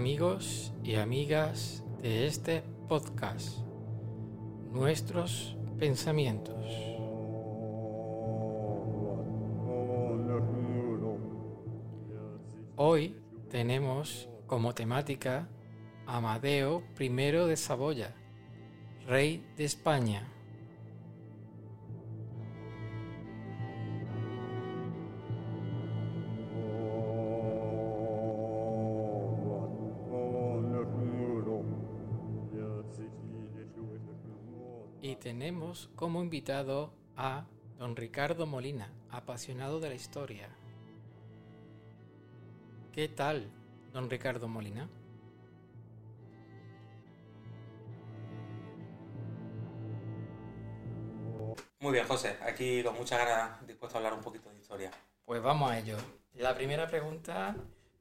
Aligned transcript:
Amigos 0.00 0.72
y 0.82 0.94
amigas 0.94 1.84
de 2.00 2.26
este 2.26 2.62
podcast, 2.88 3.58
nuestros 4.72 5.58
pensamientos. 5.78 6.56
Hoy 12.76 13.14
tenemos 13.50 14.30
como 14.46 14.74
temática 14.74 15.46
Amadeo 16.06 16.82
I 16.98 17.08
de 17.10 17.56
Saboya, 17.58 18.14
rey 19.06 19.44
de 19.58 19.66
España. 19.66 20.26
Y 35.10 35.16
tenemos 35.16 35.90
como 35.96 36.22
invitado 36.22 36.92
a 37.16 37.44
don 37.78 37.96
Ricardo 37.96 38.46
Molina, 38.46 38.92
apasionado 39.10 39.80
de 39.80 39.88
la 39.88 39.96
historia. 39.96 40.48
¿Qué 42.92 43.08
tal, 43.08 43.50
don 43.92 44.08
Ricardo 44.08 44.46
Molina? 44.46 44.88
Muy 51.80 51.92
bien, 51.92 52.06
José. 52.06 52.36
Aquí 52.42 52.84
con 52.84 52.94
muchas 52.94 53.18
ganas 53.18 53.66
dispuesto 53.66 53.96
a 53.96 53.98
hablar 53.98 54.14
un 54.14 54.22
poquito 54.22 54.48
de 54.48 54.60
historia. 54.60 54.92
Pues 55.24 55.42
vamos 55.42 55.72
a 55.72 55.80
ello. 55.80 55.96
La 56.34 56.54
primera 56.54 56.86
pregunta 56.86 57.56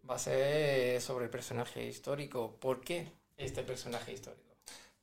va 0.08 0.14
a 0.14 0.20
ser 0.20 1.02
sobre 1.02 1.26
el 1.26 1.32
personaje 1.32 1.88
histórico. 1.88 2.56
¿Por 2.60 2.82
qué 2.82 3.12
este 3.36 3.64
personaje 3.64 4.14
histórico? 4.14 4.49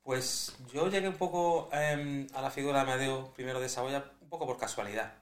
Pues 0.06 0.54
yo 0.72 0.88
llegué 0.88 1.08
un 1.08 1.16
poco 1.16 1.68
em, 1.72 2.28
a 2.32 2.40
la 2.40 2.48
figura 2.52 2.76
de 2.76 2.92
Amadeo 2.92 3.34
I 3.36 3.42
de 3.42 3.68
Saboya 3.68 4.12
un 4.20 4.28
poco 4.28 4.46
por 4.46 4.56
casualidad. 4.56 5.14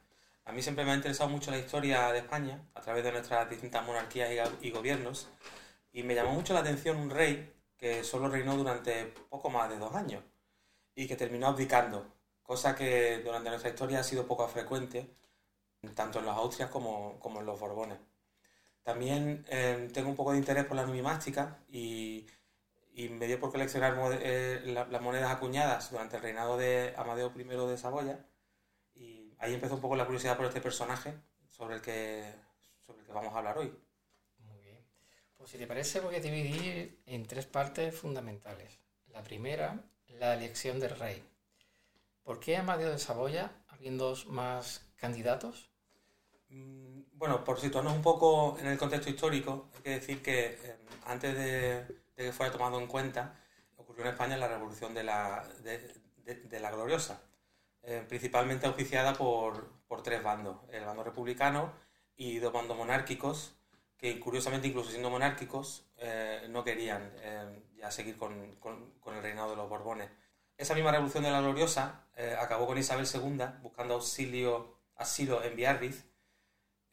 A 0.44 0.52
mí 0.52 0.60
siempre 0.60 0.84
me 0.84 0.90
ha 0.92 0.94
interesado 0.94 1.30
mucho 1.30 1.50
la 1.50 1.56
historia 1.56 2.12
de 2.12 2.18
España 2.18 2.60
a 2.74 2.82
través 2.82 3.02
de 3.02 3.10
nuestras 3.10 3.48
distintas 3.48 3.82
monarquías 3.86 4.30
y, 4.60 4.70
gobiernos 4.70 5.28
y 5.90 6.02
me 6.02 6.14
llamó 6.14 6.32
mucho 6.32 6.52
la 6.52 6.60
atención 6.60 6.98
un 6.98 7.08
rey 7.08 7.50
que 7.78 8.04
solo 8.04 8.28
reinó 8.28 8.58
durante 8.58 9.06
poco 9.30 9.48
más 9.48 9.70
de 9.70 9.78
dos 9.78 9.94
años 9.94 10.22
y 10.94 11.06
que 11.06 11.16
terminó 11.16 11.46
abdicando, 11.46 12.06
cosa 12.42 12.76
que 12.76 13.22
durante 13.24 13.48
nuestra 13.48 13.70
historia 13.70 14.00
ha 14.00 14.04
sido 14.04 14.26
poco 14.26 14.46
frecuente, 14.48 15.16
tanto 15.94 16.18
en 16.18 16.26
los 16.26 16.36
Austrias 16.36 16.68
como, 16.68 17.18
en 17.24 17.46
los 17.46 17.58
Borbones. 17.58 17.98
También 18.82 19.46
eh, 19.48 19.88
tengo 19.94 20.10
un 20.10 20.16
poco 20.16 20.32
de 20.32 20.38
interés 20.38 20.66
por 20.66 20.76
la 20.76 20.84
numismática 20.84 21.60
y, 21.70 22.26
y 22.94 23.08
me 23.10 23.26
dio 23.26 23.40
por 23.40 23.52
coleccionar 23.52 23.94
eh, 24.22 24.62
la- 24.66 24.86
las 24.86 25.02
monedas 25.02 25.30
acuñadas 25.32 25.90
durante 25.90 26.16
el 26.16 26.22
reinado 26.22 26.56
de 26.58 26.94
Amadeo 26.96 27.32
I 27.36 27.44
de 27.44 27.78
Saboya 27.78 28.24
y 28.94 29.34
ahí 29.40 29.54
empezó 29.54 29.74
un 29.76 29.80
poco 29.82 29.96
la 29.96 30.06
curiosidad 30.06 30.36
por 30.36 30.46
este 30.46 30.60
personaje 30.62 31.14
sobre 31.48 31.76
el 31.76 31.82
que, 31.82 32.34
sobre 32.86 33.00
el 33.00 33.06
que 33.06 33.12
vamos 33.12 33.34
a 33.34 33.38
hablar 33.38 33.58
hoy. 33.58 33.72
Muy 34.38 34.58
bien. 34.60 34.80
Pues 35.36 35.50
si 35.50 35.58
te 35.58 35.66
parece 35.66 36.00
voy 36.00 36.16
a 36.16 36.20
dividir 36.20 37.02
en 37.06 37.26
tres 37.26 37.46
partes 37.46 37.94
fundamentales. 37.94 38.80
La 39.08 39.22
primera, 39.22 39.84
la 40.08 40.34
elección 40.34 40.80
del 40.80 40.96
rey. 40.98 41.22
¿Por 42.22 42.40
qué 42.40 42.56
Amadeo 42.56 42.90
de 42.90 42.98
Saboya, 42.98 43.52
habiendo 43.68 44.14
más 44.28 44.86
candidatos? 44.96 45.70
Mm, 46.48 47.02
Bueno, 47.12 47.44
por 47.44 47.60
situarnos 47.60 47.94
un 47.94 48.02
poco 48.02 48.58
en 48.58 48.66
el 48.66 48.78
contexto 48.78 49.10
histórico, 49.10 49.68
hay 49.76 49.82
que 49.82 49.90
decir 49.90 50.22
que 50.22 50.58
eh, 50.62 50.76
antes 51.06 51.34
de, 51.36 51.86
de 52.16 52.24
que 52.24 52.32
fuera 52.32 52.52
tomado 52.52 52.78
en 52.80 52.86
cuenta, 52.86 53.40
ocurrió 53.76 54.04
en 54.04 54.10
España 54.12 54.36
la 54.36 54.48
Revolución 54.48 54.94
de 54.94 55.04
la, 55.04 55.46
de, 55.62 56.60
la 56.60 56.70
Gloriosa, 56.70 57.22
eh, 57.82 58.04
principalmente 58.08 58.66
auspiciada 58.66 59.14
por, 59.14 59.70
por 59.86 60.02
tres 60.02 60.22
bandos, 60.22 60.58
el 60.70 60.84
bando 60.84 61.04
republicano 61.04 61.72
y 62.16 62.38
dos 62.38 62.52
bandos 62.52 62.76
monárquicos, 62.76 63.56
que 63.96 64.18
curiosamente, 64.20 64.68
incluso 64.68 64.90
siendo 64.90 65.10
monárquicos, 65.10 65.86
eh, 65.98 66.46
no 66.50 66.64
querían 66.64 67.12
eh, 67.16 67.62
ya 67.76 67.90
seguir 67.90 68.16
con, 68.16 68.56
con- 68.56 68.92
el 69.14 69.22
reinado 69.22 69.50
de 69.50 69.56
los 69.56 69.68
Borbones. 69.68 70.10
Esa 70.56 70.74
misma 70.74 70.92
Revolución 70.92 71.24
de 71.24 71.30
la 71.30 71.40
Gloriosa 71.40 72.06
acabó 72.38 72.66
con 72.66 72.78
Isabel 72.78 73.06
II 73.12 73.44
buscando 73.60 73.94
auxilio, 73.94 74.78
asilo 74.96 75.42
en 75.42 75.56
Biarritz, 75.56 76.04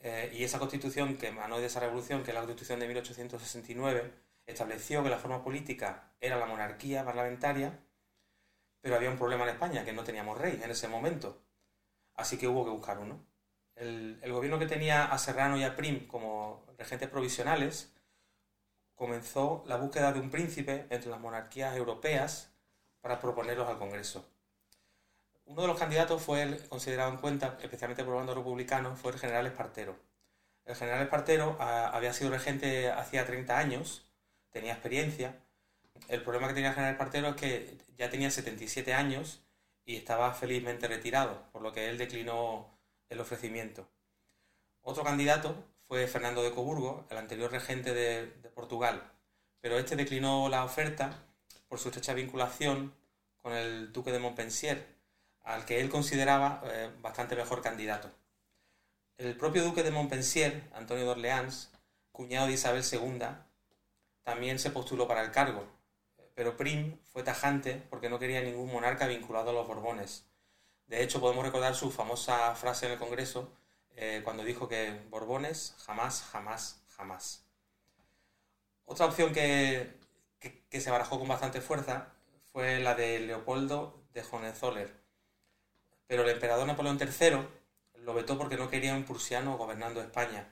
eh, 0.03 0.31
y 0.33 0.43
esa 0.43 0.57
constitución 0.57 1.15
que 1.17 1.27
emanó 1.27 1.59
de 1.59 1.67
esa 1.67 1.79
revolución, 1.79 2.23
que 2.23 2.31
es 2.31 2.35
la 2.35 2.41
constitución 2.41 2.79
de 2.79 2.87
1869, 2.87 4.11
estableció 4.45 5.03
que 5.03 5.09
la 5.09 5.19
forma 5.19 5.43
política 5.43 6.11
era 6.19 6.37
la 6.37 6.45
monarquía 6.45 7.03
parlamentaria, 7.05 7.79
pero 8.81 8.95
había 8.95 9.09
un 9.09 9.17
problema 9.17 9.43
en 9.43 9.51
España, 9.51 9.85
que 9.85 9.93
no 9.93 10.03
teníamos 10.03 10.37
rey 10.37 10.59
en 10.63 10.71
ese 10.71 10.87
momento. 10.87 11.41
Así 12.15 12.37
que 12.37 12.47
hubo 12.47 12.65
que 12.65 12.71
buscar 12.71 12.99
uno. 12.99 13.23
El, 13.75 14.19
gobierno 14.31 14.59
que 14.59 14.67
tenía 14.67 15.05
a 15.05 15.17
Serrano 15.17 15.57
y 15.57 15.63
a 15.63 15.75
Prim 15.75 16.07
como 16.07 16.65
regentes 16.77 17.09
provisionales 17.09 17.93
comenzó 18.95 19.63
la 19.65 19.77
búsqueda 19.77 20.11
de 20.13 20.19
un 20.19 20.29
príncipe 20.29 20.85
entre 20.89 21.09
las 21.09 21.19
monarquías 21.19 21.75
europeas 21.75 22.53
para 23.01 23.19
proponerlos 23.19 23.67
al 23.67 23.79
Congreso. 23.79 24.25
Uno 25.45 25.63
de 25.63 25.67
los 25.67 25.79
candidatos 25.79 26.21
fue 26.21 26.43
el 26.43 26.67
considerado 26.69 27.11
en 27.11 27.17
cuenta, 27.17 27.57
especialmente 27.61 28.03
por 28.03 28.13
el 28.13 28.17
bando 28.19 28.35
republicano, 28.35 28.95
fue 28.95 29.11
el 29.11 29.19
general 29.19 29.47
Espartero. 29.47 29.97
El 30.65 30.75
general 30.75 31.01
Espartero 31.01 31.57
ah, 31.59 31.89
había 31.93 32.13
sido 32.13 32.29
regente 32.29 32.91
hacía 32.91 33.25
30 33.25 33.57
años, 33.57 34.10
tenía 34.51 34.73
experiencia. 34.73 35.35
El 36.07 36.23
problema 36.23 36.47
que 36.47 36.53
tenía 36.53 36.73
general 36.73 36.93
Espartero 36.93 37.29
es 37.29 37.35
que 37.35 37.77
ya 37.97 38.09
tenía 38.09 38.31
77 38.31 38.93
años 38.93 39.41
y 39.85 39.95
estaba 39.95 40.33
felizmente 40.33 40.87
retirado, 40.87 41.43
por 41.51 41.61
lo 41.61 41.71
que 41.71 41.89
él 41.89 41.97
declinó 41.97 42.69
el 43.09 43.19
ofrecimiento. 43.19 43.87
Otro 44.81 45.03
candidato 45.03 45.55
fue 45.87 46.07
Fernando 46.07 46.43
de 46.43 46.51
Coburgo, 46.51 47.05
el 47.09 47.17
anterior 47.17 47.51
regente 47.51 47.93
de, 47.93 48.27
de 48.27 48.49
Portugal, 48.49 49.11
pero 49.59 49.77
este 49.77 49.95
declinó 49.95 50.49
la 50.49 50.63
oferta 50.63 51.23
por 51.67 51.79
su 51.79 51.89
estrecha 51.89 52.13
vinculación 52.13 52.93
con 53.41 53.53
el 53.53 53.91
duque 53.91 54.11
de 54.11 54.19
Montpensier, 54.19 54.85
al 55.43 55.65
que 55.65 55.81
él 55.81 55.89
consideraba 55.89 56.61
eh, 56.65 56.89
bastante 57.01 57.35
mejor 57.35 57.61
candidato. 57.61 58.11
El 59.17 59.35
propio 59.37 59.63
duque 59.63 59.83
de 59.83 59.91
Montpensier, 59.91 60.63
Antonio 60.73 61.05
de 61.05 61.11
Orleans, 61.11 61.71
cuñado 62.11 62.47
de 62.47 62.53
Isabel 62.53 62.83
II, 62.89 63.19
también 64.31 64.59
se 64.59 64.71
postuló 64.71 65.09
para 65.09 65.23
el 65.23 65.31
cargo, 65.31 65.65
pero 66.35 66.55
Prim 66.55 66.97
fue 67.11 67.21
tajante 67.21 67.83
porque 67.89 68.07
no 68.07 68.17
quería 68.17 68.41
ningún 68.41 68.71
monarca 68.71 69.05
vinculado 69.05 69.49
a 69.49 69.53
los 69.53 69.67
Borbones. 69.67 70.25
De 70.87 71.03
hecho, 71.03 71.19
podemos 71.19 71.43
recordar 71.43 71.75
su 71.75 71.91
famosa 71.91 72.55
frase 72.55 72.85
en 72.85 72.93
el 72.93 72.97
Congreso 72.97 73.51
eh, 73.97 74.21
cuando 74.23 74.45
dijo 74.45 74.69
que 74.69 75.01
Borbones 75.09 75.75
jamás, 75.85 76.23
jamás, 76.31 76.81
jamás. 76.95 77.43
Otra 78.85 79.07
opción 79.07 79.33
que, 79.33 79.99
que, 80.39 80.63
que 80.69 80.79
se 80.79 80.91
barajó 80.91 81.19
con 81.19 81.27
bastante 81.27 81.59
fuerza 81.59 82.13
fue 82.53 82.79
la 82.79 82.95
de 82.95 83.19
Leopoldo 83.19 84.01
de 84.13 84.23
Hohenzollern, 84.23 84.93
pero 86.07 86.23
el 86.23 86.29
emperador 86.29 86.65
Napoleón 86.67 86.97
III 86.97 87.47
lo 88.05 88.13
vetó 88.13 88.37
porque 88.37 88.55
no 88.55 88.69
quería 88.69 88.95
un 88.95 89.03
prusiano 89.03 89.57
gobernando 89.57 89.99
España, 89.99 90.47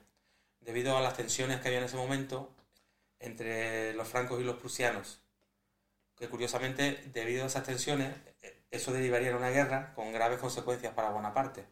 debido 0.60 0.98
a 0.98 1.00
las 1.00 1.16
tensiones 1.16 1.62
que 1.62 1.68
había 1.68 1.78
en 1.78 1.86
ese 1.86 1.96
momento 1.96 2.54
entre 3.20 3.94
los 3.94 4.08
francos 4.08 4.40
y 4.40 4.44
los 4.44 4.56
prusianos, 4.56 5.20
que 6.16 6.28
curiosamente, 6.28 7.02
debido 7.12 7.44
a 7.44 7.46
esas 7.46 7.64
tensiones, 7.64 8.14
eso 8.70 8.92
derivaría 8.92 9.30
en 9.30 9.36
una 9.36 9.50
guerra 9.50 9.94
con 9.94 10.12
graves 10.12 10.38
consecuencias 10.38 10.92
para 10.94 11.10
Bonaparte. 11.10 11.64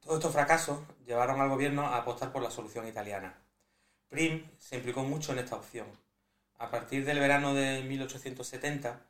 Todos 0.00 0.16
estos 0.16 0.32
fracasos 0.32 0.80
llevaron 1.06 1.40
al 1.40 1.48
gobierno 1.48 1.86
a 1.86 1.98
apostar 1.98 2.32
por 2.32 2.42
la 2.42 2.50
solución 2.50 2.86
italiana. 2.88 3.34
Prim 4.08 4.50
se 4.58 4.76
implicó 4.76 5.02
mucho 5.02 5.32
en 5.32 5.38
esta 5.38 5.56
opción. 5.56 5.86
A 6.58 6.70
partir 6.70 7.04
del 7.04 7.20
verano 7.20 7.54
de 7.54 7.82
1870, 7.82 9.00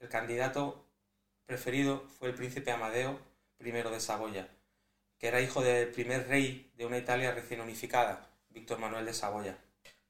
el 0.00 0.08
candidato 0.08 0.86
preferido 1.44 2.04
fue 2.18 2.28
el 2.28 2.34
príncipe 2.34 2.70
Amadeo 2.70 3.18
I 3.60 3.70
de 3.70 4.00
Saboya, 4.00 4.48
que 5.18 5.28
era 5.28 5.40
hijo 5.40 5.62
del 5.62 5.88
primer 5.88 6.26
rey 6.28 6.72
de 6.76 6.86
una 6.86 6.98
Italia 6.98 7.32
recién 7.32 7.60
unificada, 7.60 8.28
Víctor 8.50 8.78
Manuel 8.78 9.06
de 9.06 9.14
Saboya. 9.14 9.56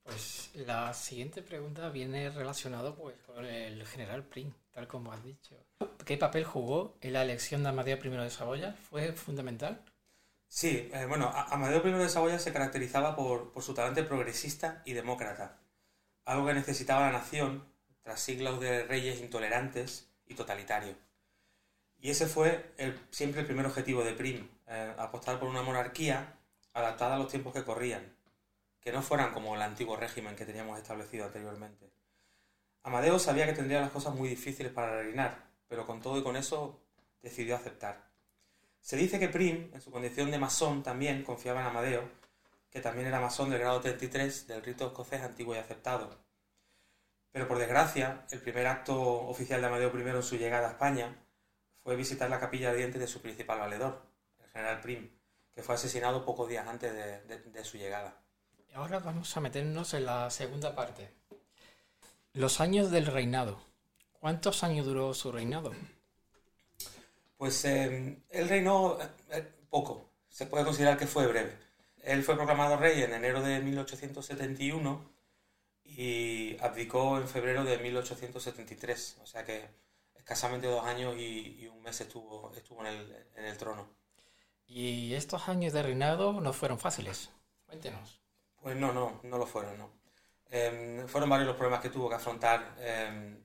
Pues 0.07 0.53
la 0.55 0.95
siguiente 0.95 1.43
pregunta 1.43 1.89
viene 1.89 2.31
relacionado 2.31 2.95
pues, 2.95 3.17
con 3.27 3.45
el 3.45 3.85
general 3.85 4.23
Prim, 4.23 4.53
tal 4.71 4.87
como 4.87 5.13
has 5.13 5.23
dicho. 5.25 5.57
¿Qué 6.05 6.17
papel 6.17 6.45
jugó 6.45 6.97
en 7.01 7.13
la 7.13 7.23
elección 7.23 7.65
de 7.65 7.71
Amadeo 7.71 7.99
I 8.03 8.09
de 8.11 8.31
Saboya? 8.31 8.77
¿Fue 8.89 9.13
fundamental? 9.15 9.83
Sí, 10.47 10.89
eh, 10.93 11.07
bueno, 11.09 11.29
Amadeo 11.35 11.85
I 11.85 11.91
de 11.91 12.09
Saboya 12.09 12.39
se 12.39 12.53
caracterizaba 12.53 13.17
por, 13.17 13.51
por 13.51 13.65
su 13.65 13.75
talante 13.75 14.05
progresista 14.05 14.81
y 14.85 14.93
demócrata, 14.93 15.59
algo 16.25 16.47
que 16.47 16.55
necesitaba 16.55 17.07
la 17.07 17.19
nación 17.19 17.65
tras 18.03 18.21
siglos 18.21 18.61
de 18.61 18.85
reyes 18.85 19.21
intolerantes 19.21 20.09
y 20.25 20.35
totalitarios. 20.35 20.97
Y 21.99 22.11
ese 22.11 22.27
fue 22.27 22.73
siempre 23.11 23.41
el 23.41 23.47
primer 23.47 23.67
objetivo 23.67 24.05
de 24.05 24.13
Prim, 24.13 24.49
eh, 24.69 24.95
apostar 24.99 25.41
por 25.41 25.49
una 25.49 25.63
monarquía 25.63 26.39
adaptada 26.75 27.17
a 27.17 27.19
los 27.19 27.29
tiempos 27.29 27.53
que 27.53 27.65
corrían, 27.65 28.16
que 28.87 28.93
no 28.93 29.03
fueran 29.03 29.33
como 29.33 29.57
el 29.57 29.63
antiguo 29.63 29.97
régimen 29.97 30.37
que 30.37 30.47
teníamos 30.47 30.79
establecido 30.79 31.25
anteriormente. 31.25 31.91
Amadeo 32.85 33.19
sabía 33.19 33.45
que 33.45 33.53
tendría 33.53 33.81
las 33.81 33.91
cosas 33.91 34.15
muy 34.15 34.29
difíciles 34.29 34.71
para 34.71 35.03
reinar, 35.03 35.45
pero 35.67 35.85
con 35.85 36.01
todo 36.01 36.19
y 36.19 36.23
con 36.23 36.37
eso 36.37 36.81
decidió 37.21 37.57
aceptar. 37.57 38.09
Se 38.81 38.97
dice 38.97 39.19
que 39.19 39.29
Prim, 39.29 39.73
en 39.75 39.81
su 39.81 39.91
condición 39.91 40.31
de 40.31 40.39
masón, 40.39 40.85
también 40.85 41.25
confiaba 41.25 41.63
en 41.63 41.67
Amadeo, 41.67 42.09
que 42.71 42.81
también 42.81 43.09
era 43.09 43.19
masón 43.19 43.51
del 43.51 43.59
grado 43.59 43.81
33 43.81 44.47
del 44.47 44.63
rito 44.63 44.87
escocés 44.87 45.21
antiguo 45.21 45.57
y 45.57 45.59
aceptado. 45.59 46.21
Pero 47.33 47.49
por 47.49 47.59
desgracia, 47.59 48.25
el 48.31 48.41
primer 48.41 48.69
acto 48.69 48.97
oficial 49.03 49.61
de 49.63 49.67
Amadeo 49.67 49.91
I 49.99 50.03
en 50.11 50.23
su 50.23 50.37
llegada 50.37 50.69
a 50.69 50.71
España 50.71 51.13
fue 51.83 51.97
visitar 51.97 52.31
la 52.31 52.39
capilla 52.39 52.71
ardiente 52.71 53.01
de 53.01 53.09
su 53.09 53.21
principal 53.21 53.59
valedor, 53.59 54.07
el 54.45 54.49
general 54.51 54.81
Prim, 54.81 55.11
que 55.53 55.65
fue 55.65 55.75
asesinado 55.75 56.25
pocos 56.25 56.49
días 56.49 56.69
antes 56.69 56.95
de, 56.95 57.65
su 57.65 57.79
llegada. 57.79 58.23
Ahora 58.77 58.99
vamos 58.99 59.35
a 59.35 59.41
meternos 59.41 59.95
en 59.95 60.05
la 60.05 60.29
segunda 60.29 60.75
parte. 60.75 61.09
Los 62.35 62.61
años 62.61 62.91
del 62.91 63.07
reinado. 63.07 63.59
¿Cuántos 64.21 64.63
años 64.65 64.85
duró 64.85 65.15
su 65.15 65.33
reinado? 65.33 65.73
Pues 67.39 67.65
eh, 67.65 68.19
él 68.29 68.49
reinó 68.51 68.99
eh, 69.31 69.51
poco, 69.71 70.11
se 70.29 70.45
puede 70.45 70.67
considerar 70.67 70.99
que 70.99 71.07
fue 71.07 71.27
breve. 71.27 71.57
Él 72.03 72.23
fue 72.23 72.37
proclamado 72.37 72.77
rey 72.77 73.03
en 73.03 73.15
enero 73.15 73.41
de 73.41 73.61
1871 73.61 75.11
y 75.83 76.59
abdicó 76.61 77.17
en 77.17 77.29
febrero 77.29 77.65
de 77.65 77.79
1873, 77.79 79.17
o 79.23 79.27
sea 79.27 79.43
que 79.47 79.71
escasamente 80.17 80.67
dos 80.67 80.85
años 80.85 81.17
y, 81.17 81.67
un 81.69 81.83
mes 81.83 81.99
estuvo, 82.03 82.53
estuvo 82.55 82.83
en, 82.83 82.89
el, 82.89 83.27
en 83.37 83.47
el 83.47 83.57
trono. 83.57 83.89
¿Y 84.67 85.15
estos 85.15 85.49
años 85.49 85.73
de 85.73 85.83
reinado 85.83 86.43
no 86.43 86.53
fueron 86.53 86.79
fáciles? 86.79 87.31
Cuéntenos. 87.65 88.26
Pues 88.67 88.77
no, 88.77 88.93
no, 88.93 89.21
no 89.23 89.39
lo 89.39 89.47
fueron, 89.47 89.79
no. 89.79 89.93
Em, 90.51 91.07
fueron 91.07 91.31
varios 91.31 91.47
los 91.47 91.57
problemas 91.57 91.81
que 91.81 91.89
tuvo 91.89 92.09
que 92.09 92.17
afrontar 92.17 92.75
em, 92.81 93.39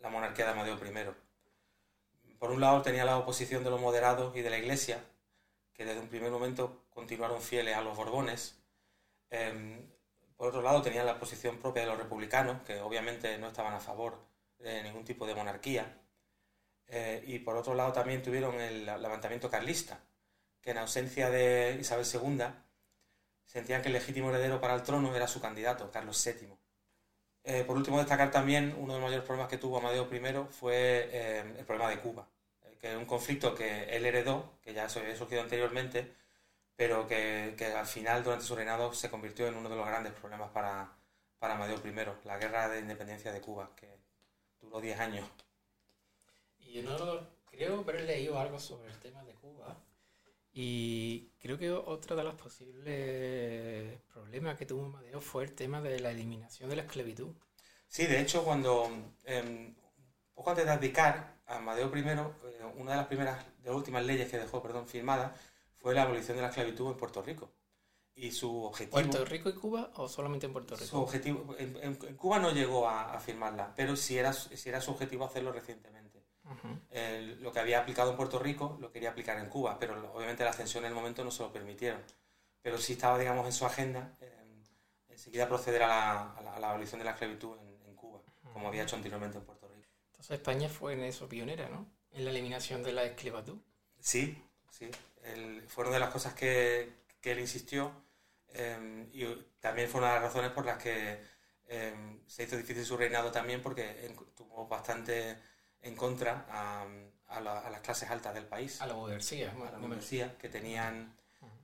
la 0.00 0.08
monarquía 0.08 0.46
de 0.46 0.52
Amadeo 0.52 0.76
I. 0.76 2.34
Por 2.38 2.50
un 2.50 2.58
lado 2.62 2.80
tenía 2.80 3.04
la 3.04 3.18
oposición 3.18 3.62
de 3.64 3.68
los 3.68 3.78
moderados 3.78 4.34
y 4.34 4.40
de 4.40 4.48
la 4.48 4.56
Iglesia, 4.56 5.04
que 5.74 5.84
desde 5.84 6.00
un 6.00 6.08
primer 6.08 6.30
momento 6.30 6.86
continuaron 6.88 7.42
fieles 7.42 7.76
a 7.76 7.82
los 7.82 7.94
Borbones. 7.94 8.62
Em, 9.28 9.90
por 10.38 10.48
otro 10.48 10.62
lado 10.62 10.80
tenía 10.80 11.04
la 11.04 11.18
posición 11.18 11.58
propia 11.58 11.82
de 11.82 11.88
los 11.88 11.98
republicanos, 11.98 12.62
que 12.62 12.80
obviamente 12.80 13.36
no 13.36 13.48
estaban 13.48 13.74
a 13.74 13.80
favor 13.80 14.24
de 14.58 14.82
ningún 14.84 15.04
tipo 15.04 15.26
de 15.26 15.34
monarquía. 15.34 16.00
Eh, 16.86 17.22
y 17.26 17.40
por 17.40 17.56
otro 17.56 17.74
lado 17.74 17.92
también 17.92 18.22
tuvieron 18.22 18.58
el 18.58 18.86
levantamiento 18.86 19.50
carlista, 19.50 20.00
que 20.62 20.70
en 20.70 20.78
ausencia 20.78 21.28
de 21.28 21.76
Isabel 21.78 22.06
II 22.10 22.46
sentían 23.52 23.82
que 23.82 23.88
el 23.88 23.94
legítimo 23.94 24.30
heredero 24.30 24.60
para 24.60 24.74
el 24.74 24.82
trono 24.82 25.14
era 25.14 25.28
su 25.28 25.40
candidato, 25.40 25.90
Carlos 25.90 26.24
VII. 26.24 26.48
Eh, 27.44 27.64
por 27.64 27.76
último, 27.76 27.98
destacar 27.98 28.30
también 28.30 28.74
uno 28.78 28.94
de 28.94 29.00
los 29.00 29.08
mayores 29.08 29.26
problemas 29.26 29.50
que 29.50 29.58
tuvo 29.58 29.78
Amadeo 29.78 30.08
I 30.12 30.46
fue 30.50 31.08
eh, 31.12 31.44
el 31.58 31.64
problema 31.64 31.90
de 31.90 31.98
Cuba 31.98 32.26
que 32.82 32.90
es 32.90 32.98
un 32.98 33.06
conflicto 33.06 33.54
que 33.54 33.84
él 33.96 34.04
heredó, 34.04 34.54
que 34.60 34.74
ya 34.74 34.86
había 34.86 35.16
surgido 35.16 35.40
anteriormente, 35.40 36.12
pero 36.74 37.06
que, 37.06 37.54
al 37.76 37.86
final, 37.86 38.24
durante 38.24 38.44
su 38.44 38.56
reinado, 38.56 38.92
se 38.92 39.08
convirtió 39.08 39.46
en 39.46 39.54
uno 39.54 39.68
de 39.68 39.76
los 39.76 39.86
grandes 39.86 40.12
problemas 40.14 40.50
para, 40.50 40.92
para 41.38 41.54
Amadeo 41.54 41.80
I, 41.84 42.26
la 42.26 42.38
guerra 42.38 42.68
de 42.68 42.80
independencia 42.80 43.32
de 43.32 43.40
Cuba, 43.40 43.70
que 43.76 43.88
duró 44.60 44.80
10 44.80 44.98
años. 44.98 45.30
Y 46.58 46.72
yo 46.72 46.82
no 46.82 47.28
creo 47.44 47.80
haber 47.80 48.00
leído 48.02 48.36
algo 48.36 48.58
sobre 48.58 48.90
el 48.90 48.98
tema 48.98 49.22
de 49.22 49.34
Cuba. 49.34 49.76
Y 50.54 51.30
creo 51.40 51.56
que 51.56 51.70
otro 51.70 52.14
de 52.14 52.24
los 52.24 52.34
posibles 52.34 54.00
problemas 54.12 54.58
que 54.58 54.66
tuvo 54.66 54.84
Amadeo 54.84 55.20
fue 55.20 55.44
el 55.44 55.54
tema 55.54 55.80
de 55.80 55.98
la 55.98 56.10
eliminación 56.10 56.68
de 56.68 56.76
la 56.76 56.82
esclavitud. 56.82 57.34
Sí, 57.88 58.06
de 58.06 58.20
hecho, 58.20 58.44
cuando 58.44 58.90
em, 59.24 59.74
poco 60.34 60.50
antes 60.50 60.66
de 60.66 60.72
abdicar, 60.72 61.40
Amadeo 61.46 61.90
I, 61.96 62.00
eh, 62.00 62.24
una 62.76 62.92
de 62.92 62.96
las 62.98 63.06
primeras, 63.06 63.44
de 63.62 63.68
las 63.68 63.76
últimas 63.76 64.04
leyes 64.04 64.30
que 64.30 64.38
dejó, 64.38 64.62
perdón, 64.62 64.86
firmada, 64.86 65.34
fue 65.78 65.94
la 65.94 66.02
abolición 66.02 66.36
de 66.36 66.42
la 66.42 66.48
esclavitud 66.48 66.90
en 66.90 66.96
Puerto 66.96 67.22
Rico. 67.22 67.50
Y 68.14 68.30
su 68.30 68.64
objetivo... 68.64 68.92
¿Puerto 68.92 69.24
Rico 69.24 69.48
y 69.48 69.54
Cuba 69.54 69.90
o 69.96 70.08
solamente 70.08 70.46
en 70.46 70.52
Puerto 70.52 70.74
Rico? 70.74 70.86
Su 70.86 71.00
objetivo, 71.00 71.56
en, 71.58 71.94
Cuba 72.16 72.38
no 72.38 72.52
llegó 72.52 72.88
a, 72.88 73.18
firmarla, 73.20 73.72
pero 73.74 73.96
sí 73.96 74.18
era, 74.18 74.32
sí 74.34 74.68
era 74.68 74.80
su 74.82 74.90
objetivo 74.90 75.24
hacerlo 75.24 75.50
recientemente. 75.50 76.21
Lo 77.40 77.52
que 77.52 77.60
había 77.60 77.80
aplicado 77.80 78.10
en 78.10 78.16
Puerto 78.16 78.38
Rico 78.38 78.76
lo 78.80 78.90
quería 78.90 79.10
aplicar 79.10 79.38
en 79.38 79.48
Cuba, 79.48 79.78
pero 79.78 80.12
obviamente 80.12 80.44
la 80.44 80.50
ascensión 80.50 80.84
en 80.84 80.88
el 80.88 80.94
momento 80.94 81.24
no 81.24 81.30
se 81.30 81.42
lo 81.42 81.52
permitieron. 81.52 82.00
Pero 82.62 82.78
sí 82.78 82.92
estaba, 82.92 83.18
digamos, 83.18 83.46
en 83.46 83.52
su 83.52 83.66
agenda 83.66 84.16
enseguida 85.12 85.48
proceder 85.48 85.84
a 85.84 85.88
la, 85.88 86.32
a, 86.32 86.58
la, 86.58 86.70
abolición 86.70 86.98
de 86.98 87.04
la 87.04 87.12
esclavitud 87.12 87.56
en, 87.58 87.88
en 87.88 87.94
Cuba, 87.94 88.20
como 88.52 88.68
había 88.68 88.82
hecho 88.82 88.96
anteriormente 88.96 89.38
en 89.38 89.44
Puerto 89.44 89.68
Rico. 89.68 89.88
España 90.34 90.68
fue 90.68 90.94
en 90.94 91.04
eso 91.04 91.28
pionera, 91.28 91.68
¿no? 91.68 91.86
En 92.10 92.24
la 92.24 92.30
eliminación 92.30 92.82
de 92.82 92.92
la 92.92 93.04
esclavitud. 93.04 93.58
Sí, 94.00 94.42
sí. 94.70 94.90
fue 95.68 95.84
una 95.84 95.94
de 95.94 96.00
las 96.00 96.10
cosas 96.10 96.34
que, 96.34 97.02
él 97.22 97.38
insistió 97.38 97.92
em, 98.48 99.08
y 99.12 99.24
también 99.60 99.88
fue 99.88 100.00
una 100.00 100.08
de 100.08 100.14
las 100.14 100.24
razones 100.24 100.50
por 100.50 100.66
las 100.66 100.82
que 100.82 101.22
em, 101.68 102.20
se 102.26 102.42
hizo 102.42 102.56
difícil 102.56 102.84
su 102.84 102.96
reinado 102.96 103.30
también 103.30 103.62
porque 103.62 104.12
tuvo 104.34 104.66
bastante 104.66 105.38
en 105.82 105.96
contra 105.96 106.46
a, 106.48 107.40
las 107.40 107.80
clases 107.80 108.10
altas 108.10 108.34
del 108.34 108.46
país. 108.46 108.80
A 108.80 108.86
la 108.86 108.94
burguesía. 108.94 109.52
A 109.52 109.70
la 109.70 109.78
burguesía, 109.78 110.36
que 110.38 110.48
tenían, 110.48 111.14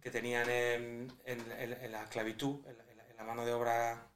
que 0.00 0.10
tenían 0.10 0.48
en, 0.50 1.08
la 1.90 2.02
esclavitud, 2.02 2.66
en 2.66 3.16
la, 3.16 3.24
mano 3.24 3.44
de 3.44 3.52
obra, 3.52 4.10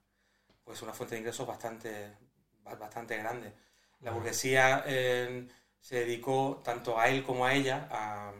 pues 0.65 0.81
una 0.83 0.93
fuente 0.93 1.15
de 1.15 1.21
ingresos 1.21 1.47
bastante, 1.47 2.17
bastante 2.63 3.17
grande. 3.17 3.53
La 4.01 4.13
burguesía 4.13 4.85
eh, 4.87 5.49
se 5.81 5.97
dedicó 5.97 6.63
tanto 6.65 6.99
a 6.99 7.09
él 7.09 7.25
como 7.25 7.45
a 7.45 7.55
ella 7.55 7.89
a, 7.91 8.33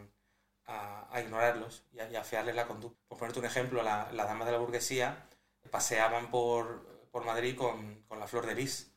ignorarlos 1.21 1.85
y 1.91 1.99
a, 1.99 2.23
fiarles 2.23 2.55
la 2.55 2.65
conducta. 2.65 2.99
Por 3.07 3.19
ponerte 3.19 3.39
un 3.39 3.45
ejemplo, 3.45 3.83
las 3.83 4.11
la 4.13 4.25
damas 4.25 4.47
de 4.47 4.51
la 4.53 4.57
burguesía 4.57 5.27
paseaban 5.69 6.29
por, 6.29 6.85
Madrid 7.25 7.55
con, 7.55 8.03
la 8.17 8.27
flor 8.27 8.45
de 8.45 8.55
lis, 8.55 8.91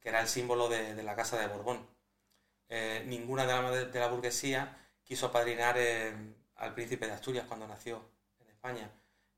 que 0.00 0.10
era 0.10 0.20
el 0.20 0.28
símbolo 0.28 0.68
de, 0.68 1.00
la 1.02 1.16
casa 1.16 1.38
de 1.38 1.46
Borbón. 1.46 1.86
Eh, 2.74 3.04
ninguna 3.06 3.44
de, 3.44 3.86
de, 3.86 4.00
la 4.00 4.08
burguesía 4.08 4.78
quiso 5.04 5.26
apadrinar 5.26 5.76
eh, 5.78 6.14
al 6.56 6.72
príncipe 6.72 7.06
de 7.06 7.12
Asturias 7.12 7.44
cuando 7.46 7.66
nació 7.66 8.02
en 8.40 8.48
España, 8.48 8.90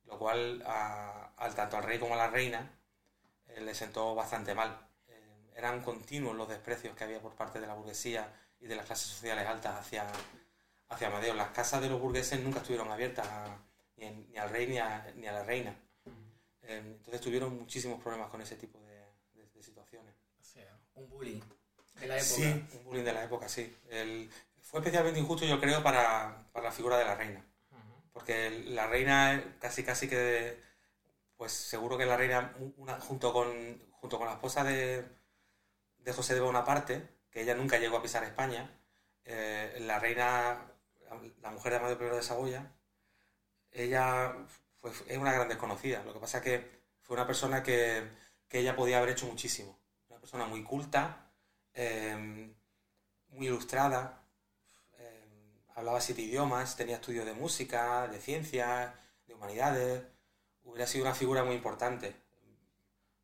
lo 0.04 0.18
cual 0.18 0.62
al, 0.64 1.54
tanto 1.54 1.76
al 1.76 1.82
rey 1.82 1.98
como 1.98 2.14
a 2.14 2.18
la 2.18 2.28
reina 2.28 2.70
le 3.58 3.74
sentó 3.74 4.14
bastante 4.14 4.54
mal 4.54 4.84
eran 5.54 5.82
continuos 5.82 6.36
los 6.36 6.48
desprecios 6.48 6.96
que 6.96 7.04
había 7.04 7.20
por 7.20 7.34
parte 7.34 7.60
de 7.60 7.66
la 7.66 7.74
burguesía 7.74 8.32
y 8.60 8.66
de 8.66 8.76
las 8.76 8.86
clases 8.86 9.08
sociales 9.08 9.46
altas 9.46 9.78
hacia, 9.78 10.06
hacia 10.88 11.08
Amadeo. 11.08 11.34
Las 11.34 11.50
casas 11.50 11.80
de 11.80 11.88
los 11.88 12.00
burgueses 12.00 12.40
nunca 12.40 12.58
estuvieron 12.58 12.90
abiertas 12.90 13.26
ni, 13.96 14.36
al 14.36 14.50
rey 14.50 14.66
ni 14.66 14.78
a, 14.78 15.12
ni 15.16 15.26
a 15.26 15.32
la 15.32 15.44
reina. 15.44 15.76
Eh, 16.62 16.82
entonces 16.84 17.20
tuvieron 17.20 17.56
muchísimos 17.56 18.02
problemas 18.02 18.30
con 18.30 18.40
ese 18.40 18.56
tipo 18.56 18.80
de, 18.80 18.94
situaciones. 19.62 20.14
O 20.38 20.44
sea, 20.44 20.78
un 20.94 21.08
bullying 21.08 21.40
de 22.00 22.06
la 22.06 22.16
época. 22.16 22.24
Sí, 22.24 22.66
un 22.72 22.84
bullying 22.84 23.04
de 23.04 23.12
la 23.12 23.24
época, 23.24 23.48
sí. 23.48 23.76
fue 24.62 24.80
especialmente 24.80 25.20
injusto, 25.20 25.44
yo 25.46 25.60
creo, 25.60 25.82
para, 25.82 26.46
la 26.54 26.72
figura 26.72 26.98
de 26.98 27.04
la 27.04 27.14
reina. 27.14 27.44
Porque 28.12 28.50
la 28.68 28.86
reina 28.86 29.56
casi 29.60 29.82
casi 29.82 30.08
que, 30.08 30.62
pues 31.36 31.52
seguro 31.52 31.98
que 31.98 32.06
la 32.06 32.16
reina, 32.16 32.52
junto, 33.00 33.32
con, 33.32 33.82
junto 33.92 34.18
con 34.18 34.26
la 34.26 34.34
esposa 34.34 34.62
de, 34.62 35.04
de 35.98 36.12
José 36.12 36.34
de 36.34 36.40
Bonaparte, 36.40 37.08
que 37.30 37.42
ella 37.42 37.54
nunca 37.54 37.78
llegó 37.78 37.96
a 37.96 38.02
pisar 38.02 38.22
España, 38.22 38.70
eh, 39.24 39.78
la 39.80 39.98
reina, 39.98 40.70
la 41.40 41.50
mujer 41.50 41.72
de 41.72 41.78
Amadeo 41.78 42.12
I 42.12 42.16
de 42.16 42.22
Saboya, 42.22 42.70
ella 43.72 44.36
es 45.08 45.18
una 45.18 45.32
gran 45.32 45.48
desconocida. 45.48 46.02
Lo 46.04 46.12
que 46.12 46.20
pasa 46.20 46.38
es 46.38 46.44
que 46.44 46.70
fue 47.00 47.16
una 47.16 47.26
persona 47.26 47.62
que, 47.62 48.22
ella 48.50 48.76
podía 48.76 48.98
haber 48.98 49.10
hecho 49.10 49.26
muchísimo. 49.26 49.76
Una 50.08 50.20
persona 50.20 50.46
muy 50.46 50.62
culta, 50.62 51.23
eh, 51.74 52.52
muy 53.28 53.46
ilustrada, 53.46 54.22
eh, 54.98 55.62
hablaba 55.74 56.00
siete 56.00 56.22
idiomas, 56.22 56.76
tenía 56.76 56.96
estudios 56.96 57.26
de 57.26 57.34
música, 57.34 58.08
de 58.08 58.20
ciencias, 58.20 58.92
de 59.26 59.34
humanidades. 59.34 60.02
Hubiera 60.62 60.86
sido 60.86 61.04
una 61.04 61.14
figura 61.14 61.44
muy 61.44 61.54
importante. 61.56 62.14